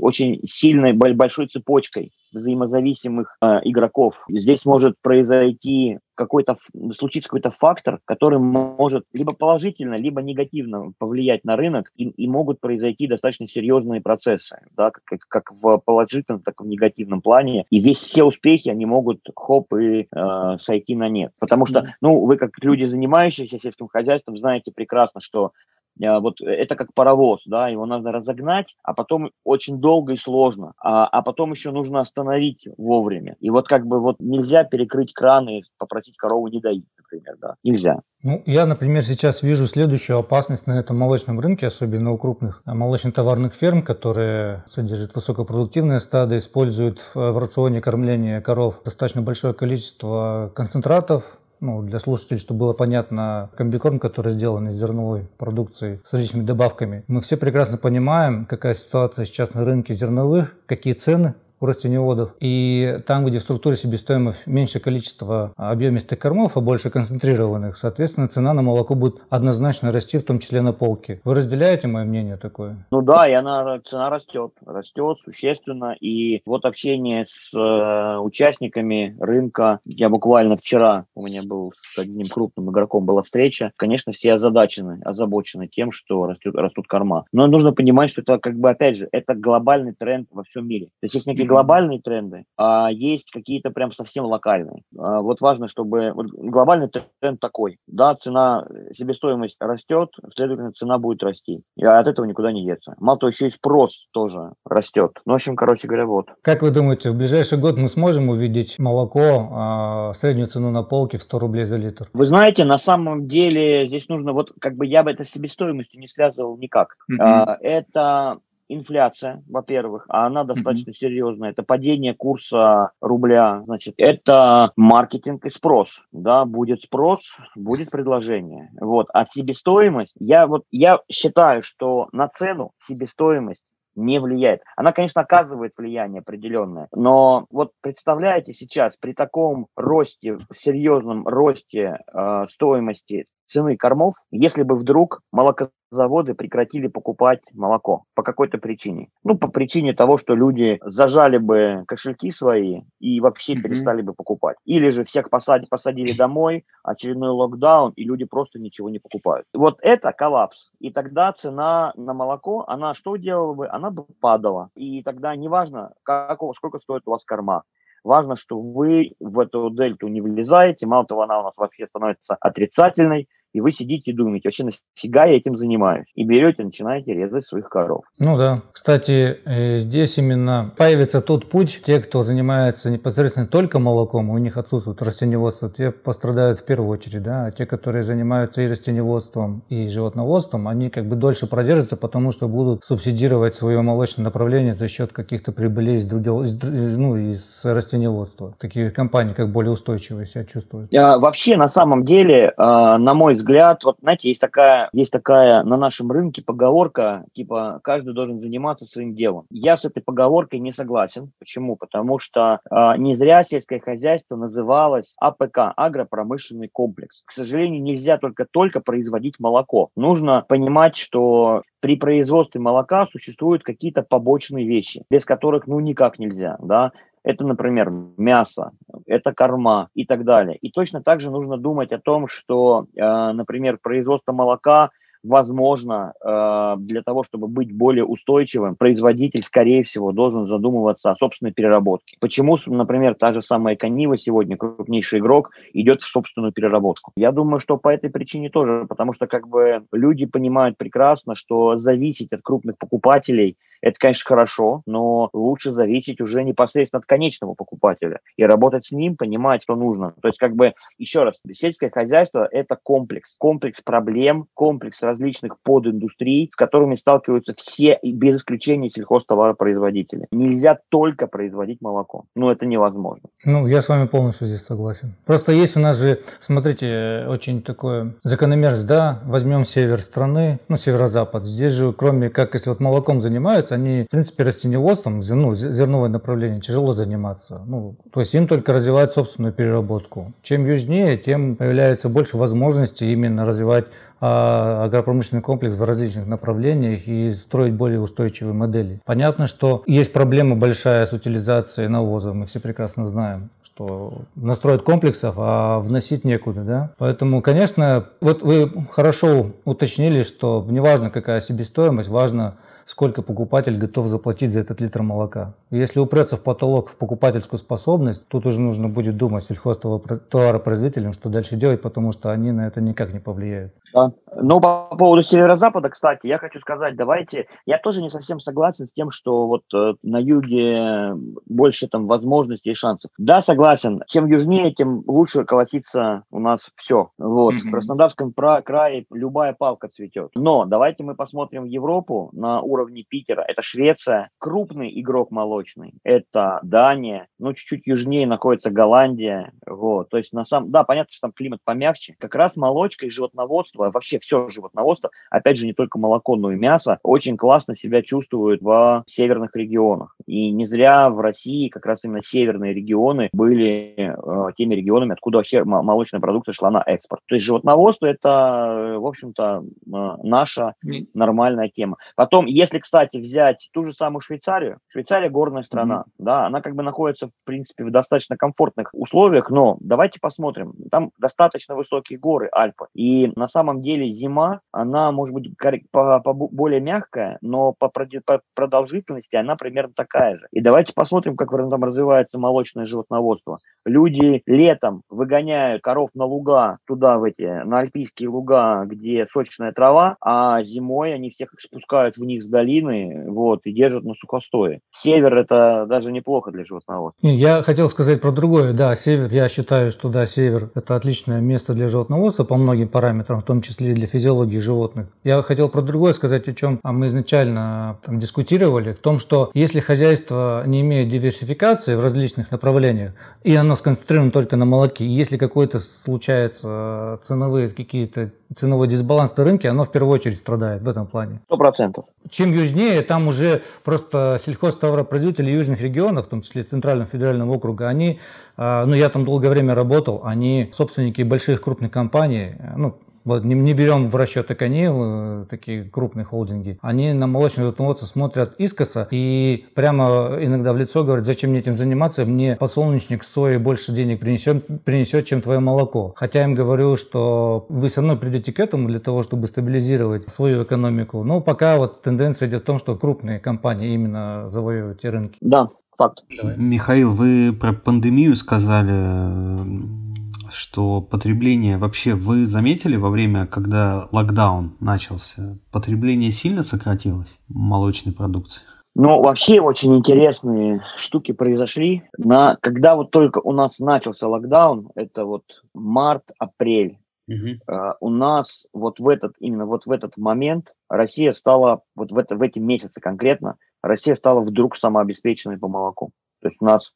[0.00, 4.24] очень сильной, большой цепочкой взаимозависимых э, игроков.
[4.28, 6.56] Здесь может произойти какой-то,
[6.96, 12.60] случится какой-то фактор, который может либо положительно, либо негативно повлиять на рынок, и, и могут
[12.60, 17.64] произойти достаточно серьезные процессы, да, как, как в положительном, так и в негативном плане.
[17.70, 21.32] И весь все успехи, они могут хоп и э, сойти на нет.
[21.38, 25.52] Потому что, ну, вы как люди, занимающиеся сельским хозяйством, знаете прекрасно, что
[25.98, 31.06] вот это как паровоз, да, его надо разогнать, а потом очень долго и сложно, а,
[31.06, 33.36] а потом еще нужно остановить вовремя.
[33.40, 37.54] И вот как бы вот нельзя перекрыть краны и попросить корову не доить, например, да,
[37.62, 38.00] нельзя.
[38.24, 43.54] Ну, я, например, сейчас вижу следующую опасность на этом молочном рынке, особенно у крупных молочно-товарных
[43.54, 51.82] ферм, которые содержат высокопродуктивные стада, используют в рационе кормления коров достаточно большое количество концентратов, ну,
[51.82, 57.04] для слушателей, чтобы было понятно, комбикорм, который сделан из зерновой продукции с различными добавками.
[57.06, 62.34] Мы все прекрасно понимаем, какая ситуация сейчас на рынке зерновых, какие цены у растениеводов.
[62.40, 68.52] И там, где в структуре себестоимости меньше количество объемистых кормов, а больше концентрированных, соответственно, цена
[68.52, 71.20] на молоко будет однозначно расти, в том числе на полке.
[71.24, 72.84] Вы разделяете мое мнение такое?
[72.90, 75.94] Ну да, и она, цена растет, растет существенно.
[76.00, 82.28] И вот общение с э, участниками рынка, я буквально вчера, у меня был с одним
[82.28, 87.24] крупным игроком была встреча, конечно, все озадачены, озабочены тем, что растет, растут корма.
[87.32, 90.86] Но нужно понимать, что это как бы, опять же, это глобальный тренд во всем мире.
[90.86, 94.82] То есть есть некие глобальные тренды, а есть какие-то прям совсем локальные.
[94.98, 97.78] А вот важно, чтобы вот глобальный тренд такой.
[97.86, 101.62] Да, цена, себестоимость растет, следовательно, цена будет расти.
[101.76, 102.94] И от этого никуда не деться.
[102.98, 105.12] Мало того, еще и спрос тоже растет.
[105.24, 106.26] Ну, в общем, короче говоря, вот.
[106.42, 111.18] Как вы думаете, в ближайший год мы сможем увидеть молоко, а, среднюю цену на полке
[111.18, 112.08] в 100 рублей за литр?
[112.12, 116.00] Вы знаете, на самом деле здесь нужно, вот как бы я бы это с себестоимостью
[116.00, 116.96] не связывал никак.
[117.10, 117.20] Mm-hmm.
[117.20, 118.38] А, это
[118.74, 120.94] инфляция, во-первых, а она достаточно mm-hmm.
[120.94, 121.50] серьезная.
[121.50, 128.70] Это падение курса рубля, значит, это маркетинг и спрос, да, будет спрос, будет предложение.
[128.80, 134.62] Вот, а себестоимость, я вот, я считаю, что на цену себестоимость не влияет.
[134.76, 142.46] Она, конечно, оказывает влияние определенное, но вот представляете сейчас при таком росте, серьезном росте э,
[142.50, 149.08] стоимости цены кормов, если бы вдруг молокозаводы прекратили покупать молоко по какой-то причине.
[149.24, 153.62] Ну, по причине того, что люди зажали бы кошельки свои и вообще mm-hmm.
[153.62, 154.56] перестали бы покупать.
[154.64, 159.46] Или же всех посадили, посадили домой, очередной локдаун, и люди просто ничего не покупают.
[159.52, 160.70] Вот это коллапс.
[160.78, 163.68] И тогда цена на молоко, она что делала бы?
[163.68, 164.70] Она бы падала.
[164.74, 167.62] И тогда неважно, как, сколько стоит у вас корма.
[168.04, 172.36] Важно, что вы в эту дельту не влезаете, мало того, она у нас вообще становится
[172.40, 176.06] отрицательной, и вы сидите и думаете, вообще нафига я этим занимаюсь?
[176.14, 178.04] И берете, начинаете резать своих коров.
[178.18, 178.62] Ну да.
[178.72, 184.56] Кстати, э, здесь именно появится тот путь, те, кто занимается непосредственно только молоком, у них
[184.56, 189.88] отсутствует растеневодство, те пострадают в первую очередь, да, а те, которые занимаются и растеневодством, и
[189.88, 195.12] животноводством, они как бы дольше продержатся, потому что будут субсидировать свое молочное направление за счет
[195.12, 196.58] каких-то прибылей из, другого, из,
[196.96, 198.54] ну, из растениеводства.
[198.58, 200.92] Такие компании как более устойчивые себя чувствуют.
[200.94, 205.10] А, вообще, на самом деле, а, на мой взгляд, взгляд, вот знаете, есть такая, есть
[205.10, 209.46] такая на нашем рынке поговорка, типа каждый должен заниматься своим делом.
[209.50, 211.32] Я с этой поговоркой не согласен.
[211.38, 211.76] Почему?
[211.76, 217.22] Потому что э, не зря сельское хозяйство называлось АПК, агропромышленный комплекс.
[217.26, 219.90] К сожалению, нельзя только-только производить молоко.
[219.96, 226.56] Нужно понимать, что при производстве молока существуют какие-то побочные вещи, без которых ну никак нельзя,
[226.60, 226.92] да,
[227.24, 228.72] это, например, мясо,
[229.06, 230.56] это корма и так далее.
[230.56, 234.90] И точно так же нужно думать о том, что, э, например, производство молока
[235.22, 241.52] возможно, э, для того, чтобы быть более устойчивым, производитель, скорее всего, должен задумываться о собственной
[241.52, 242.16] переработке.
[242.20, 247.12] Почему, например, та же самая Канива сегодня, крупнейший игрок, идет в собственную переработку?
[247.16, 251.78] Я думаю, что по этой причине тоже, потому что как бы люди понимают прекрасно, что
[251.78, 258.20] зависеть от крупных покупателей– это, конечно, хорошо, но лучше зависеть уже непосредственно от конечного покупателя
[258.36, 260.14] и работать с ним, понимать, что нужно.
[260.22, 266.50] То есть, как бы, еще раз, сельское хозяйство– это комплекс, комплекс проблем, комплекс различных подиндустрий,
[266.52, 270.28] с которыми сталкиваются все, без исключения сельхозтоваропроизводители.
[270.30, 272.24] Нельзя только производить молоко.
[272.36, 273.28] Ну, это невозможно.
[273.44, 275.14] Ну, я с вами полностью здесь согласен.
[275.26, 281.44] Просто есть у нас же, смотрите, очень такое закономерность, да, возьмем север страны, ну, северо-запад.
[281.44, 286.60] Здесь же, кроме как, если вот молоком занимаются, они, в принципе, растениеводством, ну, зерновое направление
[286.60, 287.62] тяжело заниматься.
[287.66, 290.32] Ну, то есть им только развивать собственную переработку.
[290.42, 293.86] Чем южнее, тем появляется больше возможностей именно развивать
[294.20, 299.00] а, агропромышленный комплекс в различных направлениях и строить более устойчивые модели.
[299.04, 305.36] Понятно, что есть проблема большая с утилизацией навоза, мы все прекрасно знаем что настроить комплексов,
[305.38, 306.90] а вносить некуда, да.
[306.98, 312.56] Поэтому, конечно, вот вы хорошо уточнили, что неважно какая себестоимость, важно
[312.92, 315.54] сколько покупатель готов заплатить за этот литр молока.
[315.70, 321.56] Если упрется в потолок в покупательскую способность, тут уже нужно будет думать сельхозтоваропроизводителям, что дальше
[321.56, 323.72] делать, потому что они на это никак не повлияют.
[323.94, 324.12] Да.
[324.34, 328.92] Ну, по поводу северо-запада, кстати, я хочу сказать, давайте, я тоже не совсем согласен с
[328.92, 331.12] тем, что вот э, на юге
[331.46, 333.10] больше там возможностей и шансов.
[333.18, 337.10] Да, согласен, чем южнее, тем лучше колосится у нас все.
[337.18, 337.68] Вот, mm-hmm.
[337.68, 340.30] в Краснодарском крае любая палка цветет.
[340.34, 343.44] Но давайте мы посмотрим в Европу на уровне Питера.
[343.46, 345.94] Это Швеция, крупный игрок молочный.
[346.04, 349.52] Это Дания, ну, чуть-чуть южнее находится Голландия.
[349.66, 352.14] Вот, то есть на самом, да, понятно, что там климат помягче.
[352.18, 356.56] Как раз молочка и животноводство вообще все животноводство, опять же, не только молоко, но и
[356.56, 360.16] мясо, очень классно себя чувствует в северных регионах.
[360.26, 365.38] И не зря в России как раз именно северные регионы были э, теми регионами, откуда
[365.38, 367.22] вообще молочная продукция шла на экспорт.
[367.26, 370.74] То есть животноводство это, в общем-то, э, наша
[371.14, 371.96] нормальная тема.
[372.16, 376.12] Потом, если, кстати, взять ту же самую Швейцарию, Швейцария горная страна, mm-hmm.
[376.18, 381.10] да, она как бы находится, в принципе, в достаточно комфортных условиях, но давайте посмотрим, там
[381.18, 385.52] достаточно высокие горы, Альпы, и на самом деле зима, она может быть
[385.90, 390.46] по, по более мягкая, но по, по продолжительности она примерно такая же.
[390.52, 393.58] И давайте посмотрим, как там развивается молочное животноводство.
[393.84, 400.16] Люди летом выгоняют коров на луга, туда, в эти, на альпийские луга, где сочная трава,
[400.20, 404.80] а зимой они всех спускают вниз в долины, вот, и держат на сухостое.
[405.02, 407.26] Север это даже неплохо для животноводства.
[407.26, 408.72] Я хотел сказать про другое.
[408.72, 413.40] Да, север, я считаю, что да, север это отличное место для животноводства по многим параметрам,
[413.40, 415.08] в том числе для физиологии животных.
[415.24, 419.80] Я хотел про другое сказать, о чем мы изначально там, дискутировали, в том, что если
[419.80, 425.36] хозяйство не имеет диверсификации в различных направлениях, и оно сконцентрировано только на молоке, и если
[425.36, 431.06] какой-то случается ценовые какие-то ценовой дисбаланс на рынке, оно в первую очередь страдает в этом
[431.06, 431.40] плане.
[431.46, 432.04] Сто процентов.
[432.30, 438.20] Чем южнее, там уже просто сельхозтоваропроизводители южных регионов, в том числе Центрального федерального округа, они,
[438.56, 443.54] а, ну я там долгое время работал, они собственники больших крупных компаний, ну вот не,
[443.54, 449.08] не берем в расчет Аканеев, э, такие крупные холдинги, они на молочное животноводство смотрят искоса
[449.10, 454.20] и прямо иногда в лицо говорят, зачем мне этим заниматься, мне подсолнечник сои больше денег
[454.20, 456.12] принесет, принесет, чем твое молоко.
[456.16, 460.28] Хотя я им говорю, что вы со мной придете к этому для того, чтобы стабилизировать
[460.28, 461.22] свою экономику.
[461.22, 465.36] Но пока вот тенденция идет в том, что крупные компании именно завоевывают те рынки.
[465.40, 466.22] Да, факт.
[466.56, 470.11] Михаил, вы про пандемию сказали
[470.52, 478.62] что потребление вообще вы заметили во время, когда локдаун начался, потребление сильно сократилось молочной продукции?
[478.94, 482.02] Ну, вообще очень интересные штуки произошли.
[482.18, 487.46] На, когда вот только у нас начался локдаун, это вот март-апрель, угу.
[487.66, 492.18] э, у нас вот в этот, именно вот в этот момент Россия стала, вот в,
[492.18, 496.10] это, в эти месяцы конкретно, Россия стала вдруг самообеспеченной по молоку.
[496.42, 496.92] То есть у нас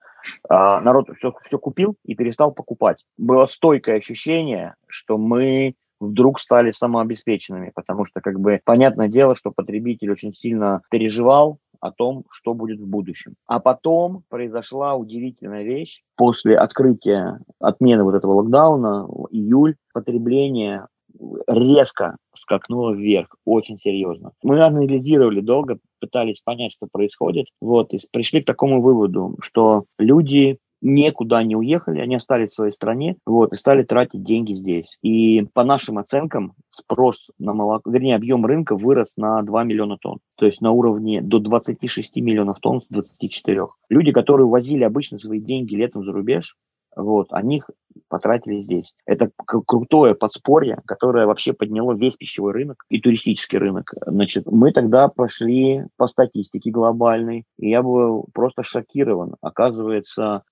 [0.48, 3.04] а, народ все, все купил и перестал покупать.
[3.16, 9.50] Было стойкое ощущение, что мы вдруг стали самообеспеченными, потому что, как бы, понятное дело, что
[9.50, 13.34] потребитель очень сильно переживал о том, что будет в будущем.
[13.46, 16.02] А потом произошла удивительная вещь.
[16.16, 20.86] После открытия, отмены вот этого локдауна, июль, потребление
[21.46, 24.32] резко скакнуло вверх, очень серьезно.
[24.42, 30.58] Мы анализировали долго, пытались понять, что происходит, вот, и пришли к такому выводу, что люди
[30.82, 34.96] никуда не уехали, они остались в своей стране, вот, и стали тратить деньги здесь.
[35.02, 40.18] И по нашим оценкам спрос на молоко, вернее, объем рынка вырос на 2 миллиона тонн.
[40.36, 43.66] То есть на уровне до 26 миллионов тонн с 24.
[43.88, 46.56] Люди, которые возили обычно свои деньги летом за рубеж,
[46.96, 47.70] вот, они их
[48.08, 48.94] потратили здесь.
[49.04, 53.92] Это крутое подспорье, которое вообще подняло весь пищевой рынок и туристический рынок.
[54.06, 59.36] Значит, мы тогда пошли по статистике глобальной, и я был просто шокирован.
[59.42, 60.42] Оказывается,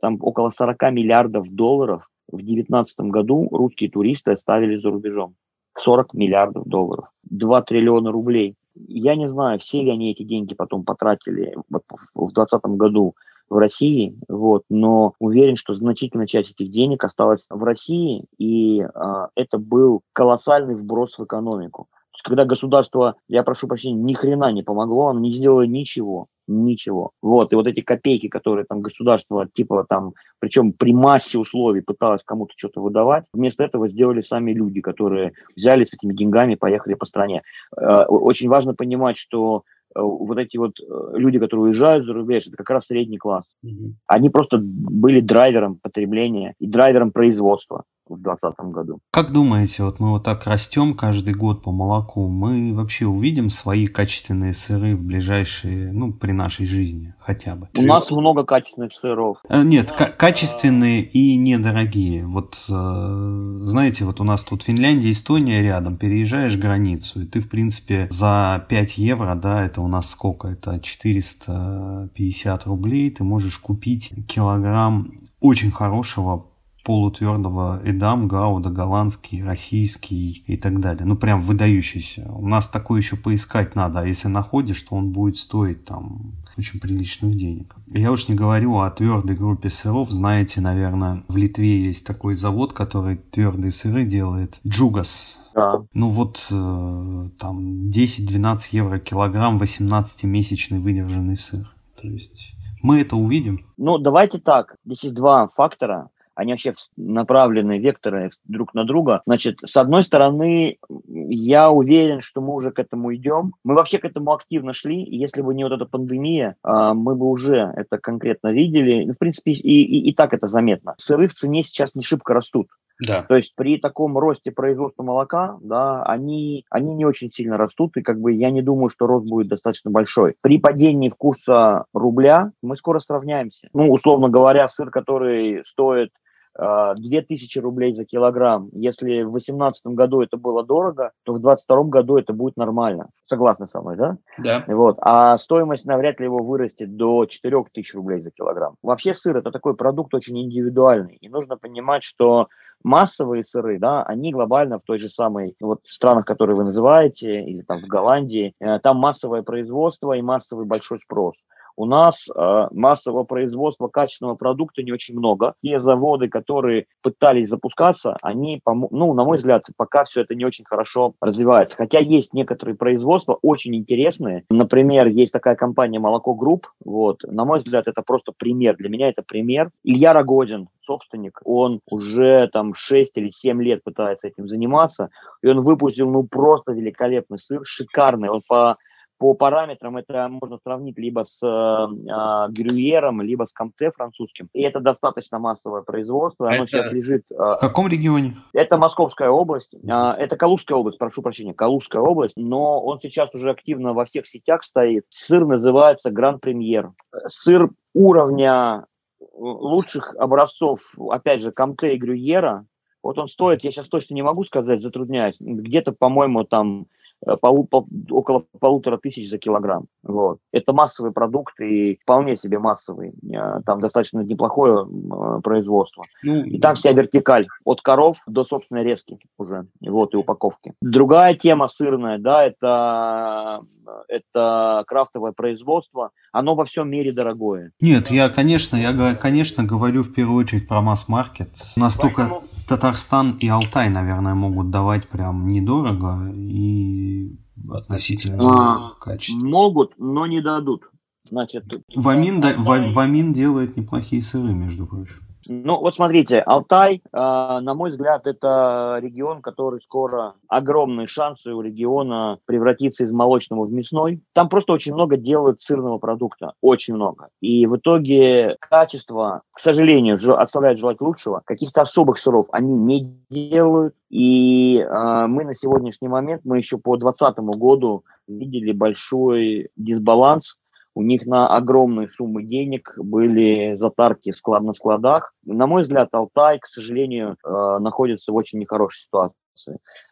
[0.00, 5.34] там около 40 миллиардов долларов в 2019 году русские туристы оставили за рубежом.
[5.82, 7.06] 40 миллиардов долларов.
[7.30, 8.54] 2 триллиона рублей.
[8.74, 11.80] Я не знаю, все ли они эти деньги потом потратили в
[12.14, 13.14] 2020 году
[13.48, 19.28] в России, вот, но уверен, что значительная часть этих денег осталась в России, и а,
[19.34, 21.88] это был колоссальный вброс в экономику.
[21.90, 26.26] То есть, когда государство, я прошу прощения, ни хрена не помогло, оно не сделало ничего,
[26.48, 27.12] ничего.
[27.22, 32.22] Вот, и вот эти копейки, которые там государство, типа там, причем при массе условий пыталось
[32.24, 37.06] кому-то что-то выдавать, вместо этого сделали сами люди, которые взяли с этими деньгами, поехали по
[37.06, 37.42] стране.
[37.76, 39.62] Э, очень важно понимать, что
[39.94, 43.44] вот эти вот э, люди, которые уезжают за рубеж, это как раз средний класс.
[43.64, 43.92] Mm-hmm.
[44.06, 47.84] Они просто были драйвером потребления и драйвером производства
[48.14, 48.98] в 2020 году.
[49.10, 53.86] Как думаете, вот мы вот так растем каждый год по молоку, мы вообще увидим свои
[53.86, 57.68] качественные сыры в ближайшие, ну, при нашей жизни хотя бы?
[57.76, 59.38] У нас много качественных сыров.
[59.48, 62.26] Э, нет, к- качественные и недорогие.
[62.26, 67.48] Вот, э, знаете, вот у нас тут Финляндия, Эстония рядом, переезжаешь границу, и ты, в
[67.48, 70.48] принципе, за 5 евро, да, это у нас сколько?
[70.48, 76.46] Это 450 рублей, ты можешь купить килограмм очень хорошего
[76.88, 81.04] полутвердого Эдам, Гауда, голландский, российский и так далее.
[81.04, 82.26] Ну, прям выдающийся.
[82.32, 86.80] У нас такой еще поискать надо, а если находишь, то он будет стоить там очень
[86.80, 87.76] приличных денег.
[87.88, 90.10] Я уж не говорю о твердой группе сыров.
[90.10, 94.58] Знаете, наверное, в Литве есть такой завод, который твердые сыры делает.
[94.66, 95.38] Джугас.
[95.54, 95.82] Да.
[95.92, 101.70] Ну вот э, там 10-12 евро килограмм 18-месячный выдержанный сыр.
[102.00, 103.66] То есть мы это увидим?
[103.76, 104.76] Ну, давайте так.
[104.86, 106.08] Здесь есть два фактора
[106.38, 109.22] они вообще направлены векторы друг на друга.
[109.26, 110.78] Значит, с одной стороны,
[111.08, 113.54] я уверен, что мы уже к этому идем.
[113.64, 117.16] Мы вообще к этому активно шли, и если бы не вот эта пандемия, а, мы
[117.16, 119.04] бы уже это конкретно видели.
[119.04, 120.94] Ну, в принципе, и, и, и так это заметно.
[120.98, 122.68] Сыры в цене сейчас не шибко растут.
[123.04, 123.22] Да.
[123.22, 128.02] То есть при таком росте производства молока, да, они, они не очень сильно растут, и
[128.02, 130.34] как бы я не думаю, что рост будет достаточно большой.
[130.40, 133.68] При падении курса рубля мы скоро сравняемся.
[133.72, 136.10] Ну, условно говоря, сыр, который стоит
[136.56, 138.68] 2000 а, рублей за килограмм.
[138.72, 143.10] Если в 2018 году это было дорого, то в 2022 году это будет нормально.
[143.26, 144.16] Согласны со мной, да?
[144.38, 144.64] Да.
[144.66, 144.98] Вот.
[145.00, 148.74] А стоимость навряд ли его вырастет до 4000 рублей за килограмм.
[148.82, 151.16] Вообще сыр это такой продукт очень индивидуальный.
[151.20, 152.48] И нужно понимать, что
[152.82, 157.62] массовые сыры, да, они глобально в той же самой, вот странах, которые вы называете, или
[157.62, 161.34] там в Голландии, э, там массовое производство и массовый большой спрос
[161.78, 165.54] у нас э, массового производства качественного продукта не очень много.
[165.62, 170.64] Те заводы, которые пытались запускаться, они, ну, на мой взгляд, пока все это не очень
[170.64, 171.76] хорошо развивается.
[171.76, 174.44] Хотя есть некоторые производства очень интересные.
[174.50, 176.66] Например, есть такая компания «Молоко Групп».
[176.84, 177.22] Вот.
[177.22, 178.76] На мой взгляд, это просто пример.
[178.76, 179.70] Для меня это пример.
[179.84, 185.10] Илья Рогозин, собственник, он уже там 6 или 7 лет пытается этим заниматься,
[185.42, 188.30] и он выпустил ну просто великолепный сыр, шикарный.
[188.30, 188.78] Он по
[189.18, 194.48] по параметрам это можно сравнить либо с э, Грюером, либо с Комте французским.
[194.52, 196.48] И это достаточно массовое производство.
[196.48, 197.24] Оно это сейчас лежит...
[197.30, 198.36] Э, в каком регионе?
[198.52, 199.74] Это Московская область.
[199.74, 202.34] Э, это Калужская область, прошу прощения, Калужская область.
[202.36, 205.04] Но он сейчас уже активно во всех сетях стоит.
[205.10, 206.92] Сыр называется Гранд Премьер.
[207.26, 208.86] Сыр уровня
[209.34, 212.66] лучших образцов, опять же, Комте и Грюера.
[213.02, 216.97] Вот он стоит, я сейчас точно не могу сказать, затрудняюсь, где-то, по-моему, там Э,
[217.40, 219.86] полу, по, около полутора тысяч за килограмм.
[220.02, 220.38] Вот.
[220.52, 223.14] Это массовый продукт и вполне себе массовый.
[223.32, 226.04] Э, там достаточно неплохое э, производство.
[226.22, 229.66] Ну, и там вся вертикаль от коров до собственной резки уже.
[229.80, 230.74] Вот и упаковки.
[230.80, 233.62] Другая тема сырная, да, это
[234.06, 237.72] это крафтовое производство, оно во всем мире дорогое.
[237.80, 241.48] Нет, я, конечно, я, конечно, говорю в первую очередь про масс-маркет.
[241.74, 242.42] У нас Поэтому...
[242.68, 247.38] Татарстан и Алтай, наверное, могут давать прям недорого и
[247.70, 249.48] относительно а, качественно.
[249.48, 250.82] Могут, но не дадут.
[251.30, 251.64] Значит,
[251.94, 255.27] Вамин, да, Вамин делает неплохие сыры, между прочим.
[255.50, 261.62] Ну, вот смотрите, Алтай, э, на мой взгляд, это регион, который скоро огромные шансы у
[261.62, 264.20] региона превратиться из молочного в мясной.
[264.34, 267.28] Там просто очень много делают сырного продукта, очень много.
[267.40, 271.40] И в итоге качество, к сожалению, оставляет желать лучшего.
[271.46, 273.94] Каких-то особых сыров они не делают.
[274.10, 280.56] И э, мы на сегодняшний момент, мы еще по 2020 году видели большой дисбаланс
[280.98, 285.32] у них на огромные суммы денег были затарки склад на складах.
[285.44, 289.36] На мой взгляд, Алтай, к сожалению, э, находится в очень нехорошей ситуации.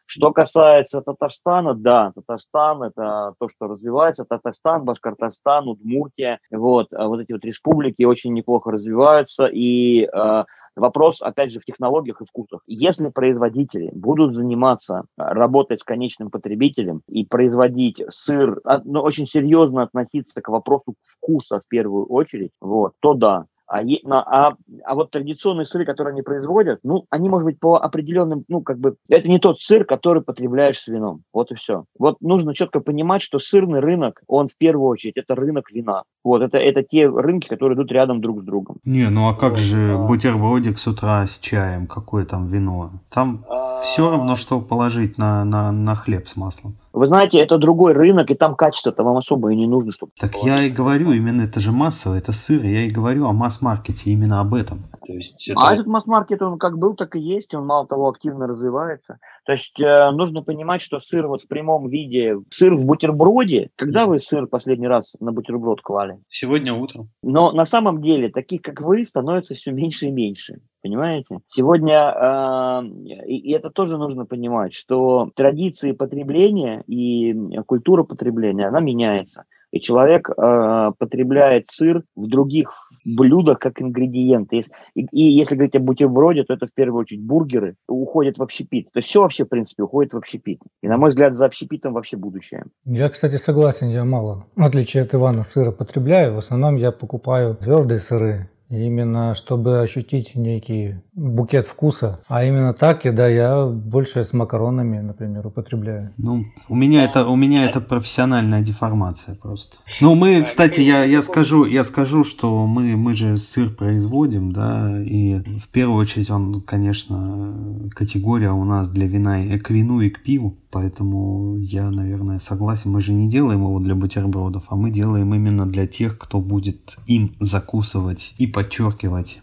[0.05, 4.25] Что касается Татарстана, да, Татарстан– это то, что развивается.
[4.25, 9.47] Татарстан, Башкортостан, Удмуртия, вот, а вот эти вот республики очень неплохо развиваются.
[9.47, 10.45] И э,
[10.77, 12.61] Вопрос, опять же, в технологиях и вкусах.
[12.67, 19.27] Если производители будут заниматься, а, работать с конечным потребителем и производить сыр, а, ну, очень
[19.27, 24.55] серьезно относиться к вопросу вкуса в первую очередь, вот, то да, а, а,
[24.85, 28.79] а вот традиционные сыры, которые они производят, ну, они, может быть, по определенным, ну, как
[28.79, 31.23] бы, это не тот сыр, который потребляешь с вином.
[31.33, 31.85] Вот и все.
[31.99, 36.05] Вот нужно четко понимать, что сырный рынок, он в первую очередь, это рынок вина.
[36.23, 38.77] Вот, это, это те рынки, которые идут рядом друг с другом.
[38.85, 40.07] Не, ну а как вот, же а...
[40.07, 42.91] бутербродик с утра с чаем, какое там вино?
[43.13, 43.81] Там а...
[43.83, 46.77] все равно, что положить на, на, на хлеб с маслом.
[46.97, 50.13] Вы знаете, это другой рынок, и там качество-то вам особо и не нужно, чтобы...
[50.19, 54.11] Так я и говорю, именно это же массово, это сыр, я и говорю о масс-маркете,
[54.11, 54.79] именно об этом.
[55.07, 55.61] То есть это...
[55.61, 59.19] А этот масс-маркет, он как был, так и есть, он мало того активно развивается.
[59.47, 64.07] То есть э, нужно понимать, что сыр вот в прямом виде, сыр в бутерброде, когда
[64.07, 66.19] вы сыр последний раз на бутерброд клали?
[66.27, 67.11] Сегодня утром.
[67.23, 70.59] Но на самом деле таких, как вы, становится все меньше и меньше.
[70.83, 71.39] Понимаете?
[71.49, 72.87] Сегодня, э,
[73.27, 77.33] и, это тоже нужно понимать, что традиции потребления и
[77.67, 79.45] культура потребления, она меняется.
[79.71, 84.53] И человек э, потребляет сыр в других блюдах как ингредиент.
[84.53, 88.91] И, и если говорить о бутерброде, то это в первую очередь бургеры уходят в общепит.
[88.93, 90.61] То есть все вообще, в принципе, уходит в общепит.
[90.83, 92.65] И, на мой взгляд, за общепитом вообще будущее.
[92.85, 96.35] Я, кстати, согласен, я мало, в отличие от Ивана, сыра потребляю.
[96.35, 102.21] В основном я покупаю твердые сыры, Именно чтобы ощутить некий букет вкуса.
[102.29, 106.13] А именно так, да, я больше с макаронами, например, употребляю.
[106.19, 109.79] Ну, у меня это, у меня это профессиональная деформация просто.
[110.03, 115.03] Ну, мы, кстати, я, я скажу, я скажу, что мы, мы же сыр производим, да,
[115.03, 120.11] и в первую очередь он, конечно, категория у нас для вина и к вину и
[120.11, 120.59] к пиву.
[120.71, 122.91] Поэтому я, наверное, согласен.
[122.91, 126.99] Мы же не делаем его для бутербродов, а мы делаем именно для тех, кто будет
[127.07, 129.39] им закусывать и подчеркивать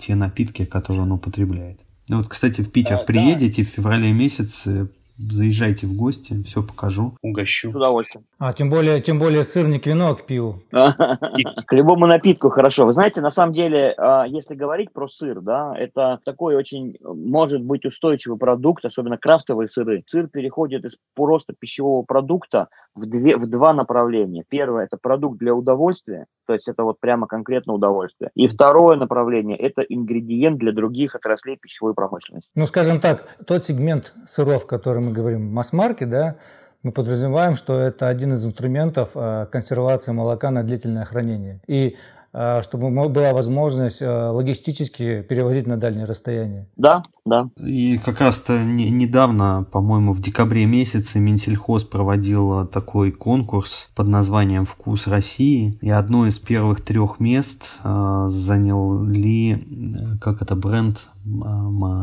[0.00, 1.80] те напитки, которые он употребляет.
[2.08, 4.88] Ну вот, кстати, в Питер приедете в феврале месяце,
[5.28, 7.70] Заезжайте в гости, все покажу, угощу.
[7.70, 8.24] С удовольствием.
[8.38, 10.60] А тем более, тем более сырник вино к пиву.
[10.70, 12.86] К любому напитку хорошо.
[12.86, 17.62] Вы знаете, на самом деле, а, если говорить про сыр, да, это такой очень, может
[17.62, 20.02] быть, устойчивый продукт, особенно крафтовые сыры.
[20.06, 24.44] Сыр переходит из просто пищевого продукта в, две, в два направления.
[24.48, 28.30] Первое– это продукт для удовольствия, то есть это вот прямо конкретно удовольствие.
[28.34, 32.50] И второе направление– это ингредиент для других отраслей пищевой промышленности.
[32.54, 36.36] Ну, скажем так, тот сегмент сыров, который мы говорим, масс-марки, да,
[36.82, 41.60] мы подразумеваем, что это один из инструментов э, консервации молока на длительное хранение.
[41.66, 41.96] И
[42.32, 46.68] чтобы была возможность а, логистически перевозить на дальние расстояния.
[46.76, 47.48] Да, да.
[47.60, 54.64] И как раз-то не, недавно, по-моему, в декабре месяце Минсельхоз проводил такой конкурс под названием
[54.64, 55.78] «Вкус России».
[55.80, 61.09] И одно из первых трех мест э, заняли, как это, бренд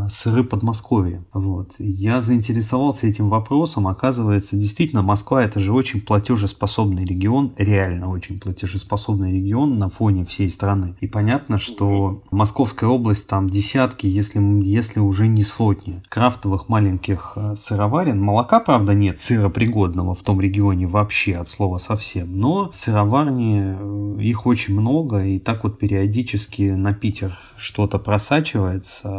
[0.10, 1.24] сыры Подмосковья.
[1.34, 1.72] Вот.
[1.80, 3.88] Я заинтересовался этим вопросом.
[3.88, 10.50] Оказывается, действительно, Москва это же очень платежеспособный регион, реально очень платежеспособный регион на фоне всей
[10.50, 10.96] страны.
[11.02, 17.56] И понятно, что Московская область там десятки, если, если уже не сотни крафтовых маленьких э,
[17.58, 18.22] сыроварен.
[18.22, 22.40] Молока, правда, нет сыропригодного в том регионе вообще от слова совсем.
[22.40, 29.10] Но сыроварни, э, их очень много, и так вот периодически на Питер что-то просачивается.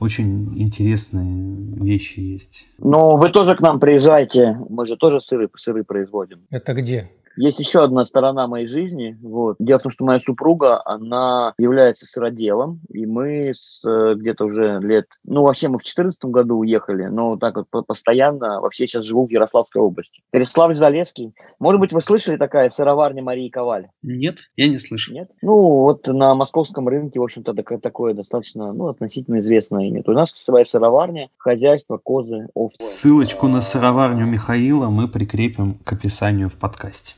[0.00, 2.66] Очень интересные вещи есть.
[2.78, 4.58] Ну, вы тоже к нам приезжайте.
[4.68, 6.46] Мы же тоже сыры, сыры производим.
[6.50, 7.10] Это где?
[7.38, 9.16] Есть еще одна сторона моей жизни.
[9.22, 9.56] Вот.
[9.60, 14.80] Дело в том, что моя супруга, она является сыроделом, и мы с э, где-то уже
[14.80, 15.06] лет...
[15.24, 19.30] Ну, вообще мы в 2014 году уехали, но так вот постоянно вообще сейчас живу в
[19.30, 20.20] Ярославской области.
[20.32, 21.32] Переславль-Залесский.
[21.60, 23.86] Может быть, вы слышали такая сыроварня Марии Коваль?
[24.02, 25.14] Нет, я не слышал.
[25.14, 25.30] Нет?
[25.40, 30.02] Ну, вот на московском рынке, в общем-то, такое достаточно, ну, относительно известное имя.
[30.04, 32.78] У нас своя сыроварня, хозяйство, козы, овцы.
[32.80, 37.14] Ссылочку на сыроварню Михаила мы прикрепим к описанию в подкасте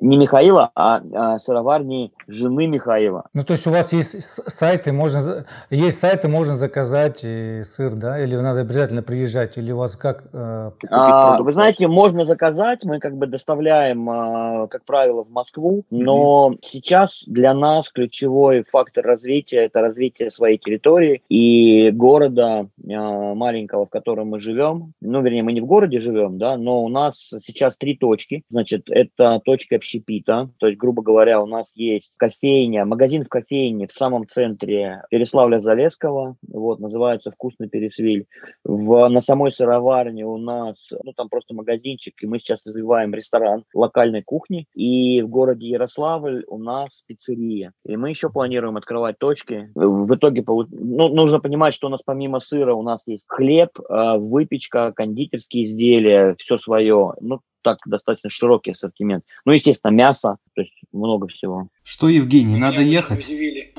[0.00, 3.24] не Михаила, а, а сыроварни жены Михаила.
[3.32, 8.22] Ну, то есть у вас есть сайты, можно, есть сайты, можно заказать сыр, да?
[8.22, 9.56] Или надо обязательно приезжать?
[9.56, 10.24] Или у вас как?
[10.32, 10.70] Э...
[10.90, 16.52] А, вы знаете, можно заказать, мы как бы доставляем, а, как правило, в Москву, но
[16.52, 16.58] mm-hmm.
[16.62, 23.90] сейчас для нас ключевой фактор развития– это развитие своей территории и города а, маленького, в
[23.90, 24.92] котором мы живем.
[25.00, 28.42] Ну, вернее, мы не в городе живем, да, но у нас сейчас три точки.
[28.50, 30.50] Значит, это точка общепита.
[30.58, 36.34] То есть, грубо говоря, у нас есть кофейня, магазин в кофейне в самом центре Переславля-Залесского,
[36.48, 38.26] вот, называется «Вкусный Пересвиль».
[38.64, 43.64] В, на самой сыроварне у нас, ну, там просто магазинчик, и мы сейчас развиваем ресторан
[43.74, 44.66] локальной кухни.
[44.74, 47.72] И в городе Ярославль у нас пиццерия.
[47.84, 49.70] И мы еще планируем открывать точки.
[49.74, 54.18] В итоге, ну, нужно понимать, что у нас помимо сыра у нас есть хлеб, а,
[54.18, 57.14] выпечка, кондитерские изделия, все свое.
[57.20, 59.24] Ну, так достаточно широкий ассортимент.
[59.44, 61.66] Ну, естественно, мясо, то есть много всего.
[61.82, 63.28] Что, Евгений, надо Меня ехать?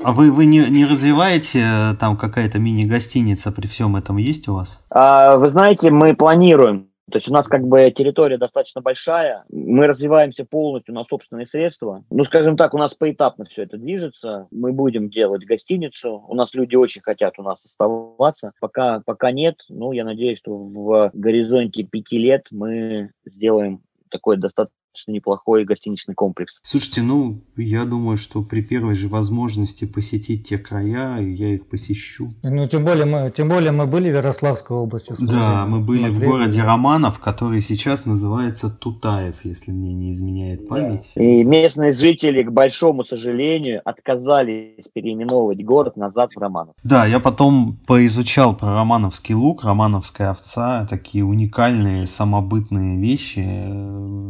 [0.04, 4.54] А вы, вы не, не развиваете э, там какая-то мини-гостиница при всем этом есть у
[4.54, 4.84] вас?
[4.90, 6.87] А, вы знаете, мы планируем.
[7.10, 12.04] То есть у нас как бы территория достаточно большая, мы развиваемся полностью на собственные средства.
[12.10, 14.46] Ну, скажем так, у нас поэтапно все это движется.
[14.50, 16.24] Мы будем делать гостиницу.
[16.28, 18.52] У нас люди очень хотят у нас оставаться.
[18.60, 24.74] Пока, пока нет, ну, я надеюсь, что в горизонте пяти лет мы сделаем такой достаточно
[24.88, 26.54] достаточно неплохой гостиничный комплекс.
[26.62, 32.34] Слушайте, ну, я думаю, что при первой же возможности посетить те края, я их посещу.
[32.42, 35.14] Ну, тем более мы, тем более мы были в Ярославской области.
[35.18, 36.24] Да, мы были смотрели.
[36.24, 41.12] в городе Романов, который сейчас называется Тутаев, если мне не изменяет память.
[41.14, 41.22] Да.
[41.22, 46.74] И местные жители, к большому сожалению, отказались переименовывать город назад в Романов.
[46.82, 53.46] Да, я потом поизучал про Романовский лук, Романовская овца, такие уникальные самобытные вещи.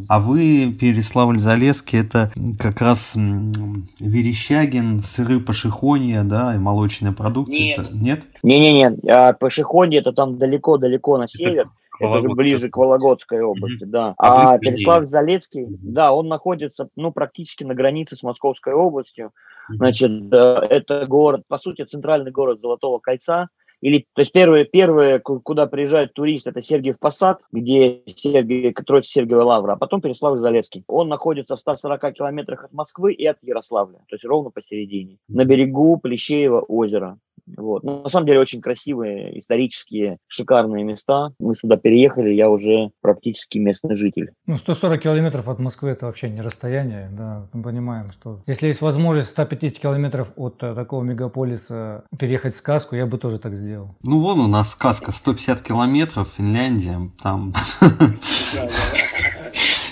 [0.08, 7.60] А вы Переславль-Залесский, это как раз Верещагин, сыры Пашихонья, да, и молочная продукция.
[7.60, 7.78] Нет.
[7.78, 7.94] Это...
[7.94, 8.22] Нет?
[8.42, 11.66] Не-не-не, а Пашихонья это там далеко-далеко на север.
[12.00, 13.90] Это, это же ближе к Вологодской области, mm-hmm.
[13.90, 14.14] да.
[14.18, 15.78] А, а Переславль-Залесский, mm-hmm.
[15.82, 19.26] да, он находится, ну, практически на границе с Московской областью.
[19.70, 19.76] Mm-hmm.
[19.76, 23.48] Значит, э, это город, по сути, центральный город Золотого Кольца,
[23.80, 29.42] или, то есть первые, первые, куда приезжают туристы, это Сергиев Посад, где Сергий, Троица Сергиева
[29.42, 30.84] Лавра, а потом Переславль-Залесский.
[30.88, 35.44] Он находится в 140 километрах от Москвы и от Ярославля, то есть ровно посередине, на
[35.44, 37.18] берегу Плещеева озера.
[37.56, 37.82] Вот.
[37.82, 41.30] Но на самом деле очень красивые, исторические, шикарные места.
[41.38, 44.32] Мы сюда переехали, я уже практически местный житель.
[44.46, 48.80] Ну, 140 километров от Москвы– это вообще не расстояние, да, мы понимаем, что если есть
[48.80, 53.96] возможность 150 километров от э, такого мегаполиса переехать в сказку, я бы тоже так сделал.
[54.02, 57.52] Ну, вон у нас сказка 150 километров, Финляндия, там...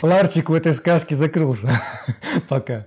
[0.02, 1.80] Ларчик в этой сказке закрылся
[2.48, 2.86] пока.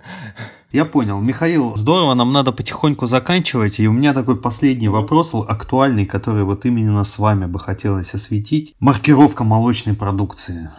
[0.72, 1.20] Я понял.
[1.20, 3.80] Михаил, здорово, нам надо потихоньку заканчивать.
[3.80, 8.76] И у меня такой последний вопрос, актуальный, который вот именно с вами бы хотелось осветить.
[8.80, 10.70] Маркировка молочной продукции.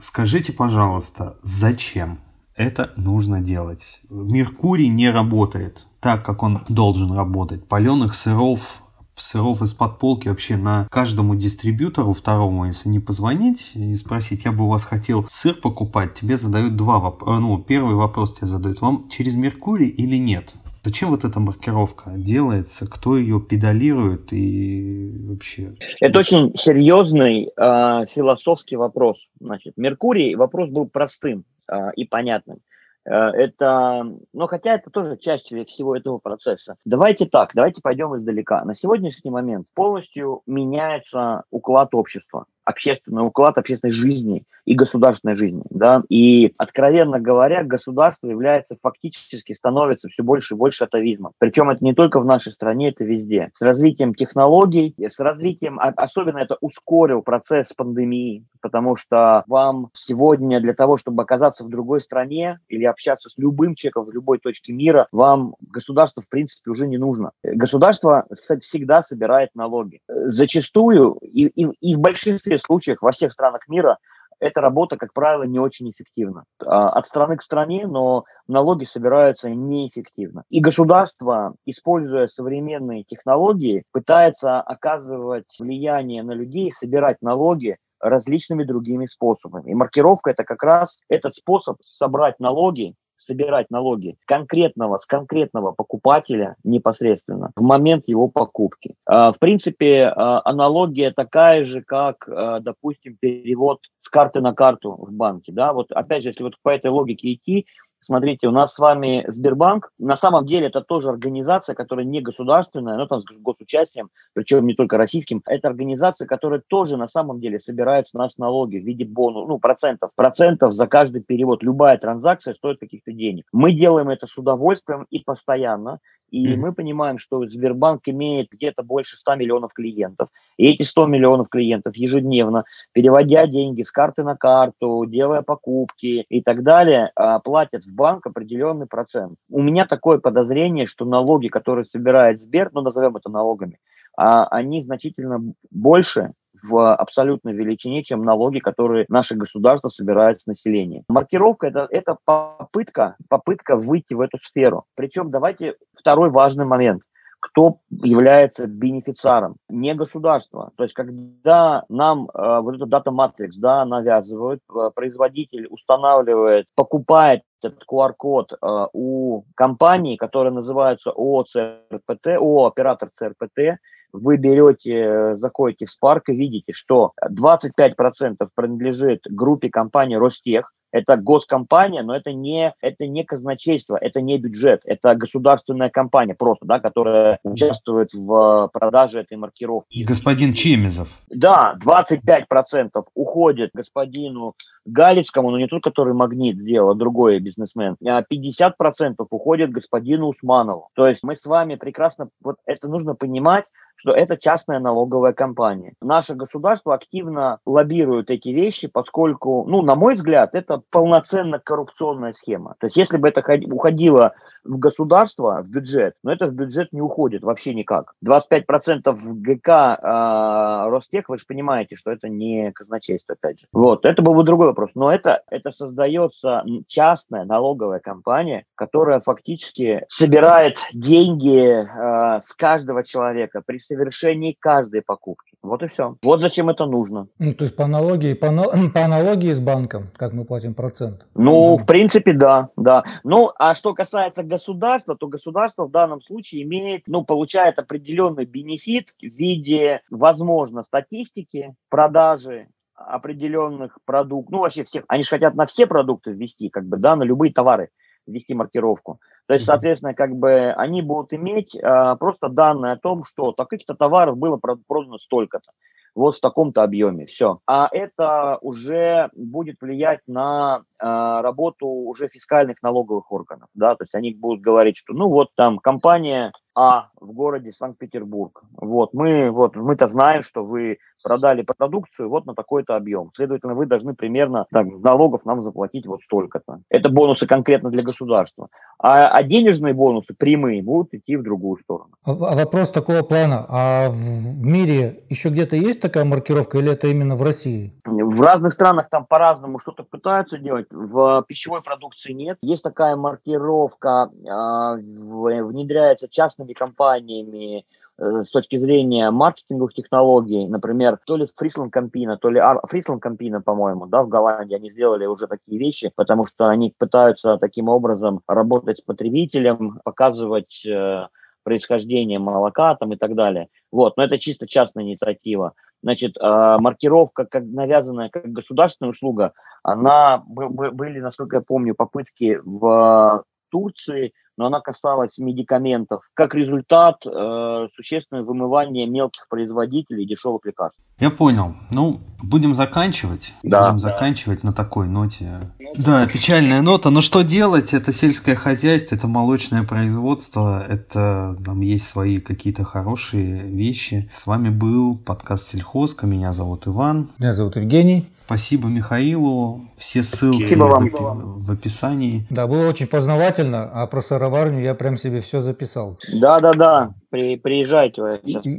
[0.00, 2.18] Скажите, пожалуйста, зачем
[2.56, 4.00] это нужно делать?
[4.10, 7.68] Меркурий не работает так, как он должен работать.
[7.68, 8.82] Паленых сыров
[9.20, 14.64] сыров из-под полки вообще на каждому дистрибьютору второму, если не позвонить и спросить, я бы
[14.64, 17.40] у вас хотел сыр покупать, тебе задают два вопроса.
[17.40, 20.54] Ну, первый вопрос тебе задают, вам через Меркурий или нет?
[20.82, 22.86] Зачем вот эта маркировка делается?
[22.86, 25.74] Кто ее педалирует и вообще?
[26.00, 29.26] Это очень серьезный э, философский вопрос.
[29.40, 32.60] Значит, Меркурий вопрос был простым э, и понятным.
[33.08, 36.76] Э, это, ну, хотя это тоже часть всего этого процесса.
[36.84, 38.64] Давайте так, давайте пойдем издалека.
[38.64, 45.62] На сегодняшний момент полностью меняется уклад общества общественный уклад общественной жизни и государственной жизни.
[45.70, 46.02] Да?
[46.10, 51.32] И, откровенно говоря, государство является фактически, становится все больше и больше атовизмом.
[51.38, 53.50] Причем это не только в нашей стране, это везде.
[53.58, 60.60] С развитием технологий, с развитием, а, особенно это ускорил процесс пандемии, потому что вам сегодня
[60.60, 64.74] для того, чтобы оказаться в другой стране или общаться с любым человеком в любой точке
[64.74, 67.30] мира, вам государство в принципе уже не нужно.
[67.42, 68.26] Государство
[68.60, 70.00] всегда собирает налоги.
[70.08, 73.98] Зачастую и, и, и в большинстве случаях во всех странах мира
[74.40, 76.44] эта работа, как правило, не очень эффективна.
[76.64, 80.44] А, от страны к стране, но налоги собираются неэффективно.
[80.48, 89.70] И государство, используя современные технологии, пытается оказывать влияние на людей, собирать налоги различными другими способами.
[89.70, 96.56] И маркировка– это как раз этот способ собрать налоги собирать налоги конкретного, с конкретного покупателя
[96.64, 98.94] непосредственно в момент его покупки.
[99.06, 104.92] А, в принципе, а, аналогия такая же, как, а, допустим, перевод с карты на карту
[104.92, 105.52] в банке.
[105.52, 105.72] Да?
[105.72, 107.66] Вот опять же, если вот по этой логике идти,
[108.00, 109.90] Смотрите, у нас с вами Сбербанк.
[109.98, 114.74] На самом деле это тоже организация, которая не государственная, но там с госучастием, причем не
[114.74, 115.42] только российским.
[115.46, 119.58] Это организация, которая тоже на самом деле собирает с нас налоги в виде бонусов, ну,
[119.58, 120.10] процентов.
[120.16, 121.62] Процентов за каждый перевод.
[121.62, 123.44] Любая транзакция стоит каких-то денег.
[123.52, 125.98] Мы делаем это с удовольствием и постоянно.
[126.30, 126.56] И mm-hmm.
[126.56, 130.28] мы понимаем, что Сбербанк имеет где-то больше 100 миллионов клиентов.
[130.56, 136.42] И эти 100 миллионов клиентов ежедневно, переводя деньги с карты на карту, делая покупки и
[136.42, 139.36] так далее, а, платят в банк определенный процент.
[139.48, 143.78] У меня такое подозрение, что налоги, которые собирает Сбер, ну назовем это налогами,
[144.16, 146.32] а, они значительно больше,
[146.62, 151.04] в абсолютной величине, чем налоги, которые наше государство собирает с населения.
[151.08, 154.84] Маркировка это, это попытка, попытка выйти в эту сферу.
[154.94, 157.02] Причем давайте второй важный момент
[157.40, 160.72] кто является бенефициаром, не государство.
[160.76, 167.42] То есть, когда нам э, вот этот дата матрикс да, навязывают, э, производитель устанавливает, покупает
[167.62, 173.78] этот QR-код э, у компании, которая называется ООО ЦРПТ, ООО оператор ЦРПТ,
[174.12, 181.16] вы берете, э, заходите в Spark и видите, что 25% принадлежит группе компании Ростех, это
[181.16, 186.80] госкомпания, но это не, это не казначейство, это не бюджет, это государственная компания просто, да,
[186.80, 190.04] которая участвует в продаже этой маркировки.
[190.04, 191.08] Господин Чемезов.
[191.28, 194.54] Да, 25% уходит господину
[194.86, 197.96] Галицкому, но не тот, который магнит сделал, а другой бизнесмен.
[198.06, 200.88] А 50% уходит господину Усманову.
[200.94, 203.64] То есть мы с вами прекрасно, вот это нужно понимать,
[203.98, 205.94] что это частная налоговая компания.
[206.00, 212.76] Наше государство активно лоббирует эти вещи, поскольку, ну, на мой взгляд, это полноценно коррупционная схема.
[212.78, 214.34] То есть если бы это уходило
[214.64, 218.14] в государство, в бюджет, но это в бюджет не уходит вообще никак.
[218.24, 223.66] 25% в ГК э, Ростех, вы же понимаете, что это не казначейство, опять же.
[223.72, 224.90] Вот, это был бы другой вопрос.
[224.94, 233.62] Но это, это создается частная налоговая компания, которая фактически собирает деньги э, с каждого человека
[233.64, 235.52] при совершении каждой покупки.
[235.62, 236.16] Вот и все.
[236.22, 237.26] Вот зачем это нужно.
[237.38, 238.46] Ну, то есть по аналогии, по,
[238.94, 241.26] по аналогии с банком, как мы платим процент?
[241.34, 241.78] Ну, mm.
[241.78, 243.04] в принципе, да, да.
[243.24, 249.08] Ну, а что касается государства, то государство в данном случае имеет, ну, получает определенный бенефит
[249.20, 255.86] в виде, возможно, статистики, продажи определенных продуктов, ну, вообще всех, они же хотят на все
[255.86, 257.90] продукты ввести, как бы, да, на любые товары
[258.26, 259.20] ввести маркировку.
[259.48, 263.94] То есть, соответственно, как бы они будут иметь э, просто данные о том, что таких-то
[263.94, 265.72] товаров было продано столько-то,
[266.14, 267.58] вот в таком-то объеме, все.
[267.66, 274.14] А это уже будет влиять на э, работу уже фискальных налоговых органов, да, то есть
[274.14, 278.62] они будут говорить, что, ну вот там компания а в городе Санкт-Петербург.
[278.76, 283.32] Вот мы вот мы-то знаем, что вы продали продукцию вот на такой-то объем.
[283.34, 286.80] Следовательно, вы должны примерно так, налогов нам заплатить вот столько-то.
[286.88, 288.68] Это бонусы конкретно для государства.
[289.00, 292.10] А, а денежные бонусы прямые будут идти в другую сторону.
[292.24, 293.66] А, а вопрос такого плана.
[293.68, 297.92] А в мире еще где-то есть такая маркировка или это именно в России?
[298.04, 300.86] В разных странах там по-разному что-то пытаются делать.
[300.92, 302.58] В пищевой продукции нет.
[302.60, 306.28] Есть такая маркировка, э, внедряется
[306.68, 307.84] частными компаниями
[308.18, 313.60] э, с точки зрения маркетинговых технологий, например, то ли Фрисланд Кампина, то ли Фрисланд Кампина,
[313.60, 318.40] по-моему, да, в Голландии, они сделали уже такие вещи, потому что они пытаются таким образом
[318.46, 321.26] работать с потребителем, показывать э,
[321.64, 323.68] происхождение молока там и так далее.
[323.92, 325.74] Вот, но это чисто частная инициатива.
[326.02, 329.52] Значит, а, маркировка, как навязанная как государственная услуга,
[329.82, 336.22] она были, насколько я помню, попытки в Турции но она касалась медикаментов.
[336.34, 341.00] Как результат, э, существенное вымывание мелких производителей дешевых лекарств.
[341.20, 341.74] Я понял.
[341.90, 343.54] Ну, будем заканчивать.
[343.62, 343.86] Да.
[343.86, 345.60] Будем заканчивать на такой ноте.
[345.96, 347.10] Да, печальная нота.
[347.10, 347.94] Но что делать?
[347.94, 354.28] Это сельское хозяйство, это молочное производство, это там есть свои какие-то хорошие вещи.
[354.32, 356.26] С вами был подкаст Сельхозка.
[356.26, 357.30] Меня зовут Иван.
[357.38, 358.26] Меня зовут Евгений.
[358.48, 359.82] Спасибо Михаилу.
[359.98, 362.46] Все ссылки в, в описании.
[362.48, 366.18] Да, было очень познавательно, а про сыроварню я прям себе все записал.
[366.32, 367.14] Да, да, да.
[367.28, 368.22] При, приезжайте.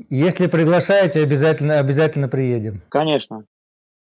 [0.09, 2.81] Если приглашаете, обязательно, обязательно приедем.
[2.89, 3.43] Конечно.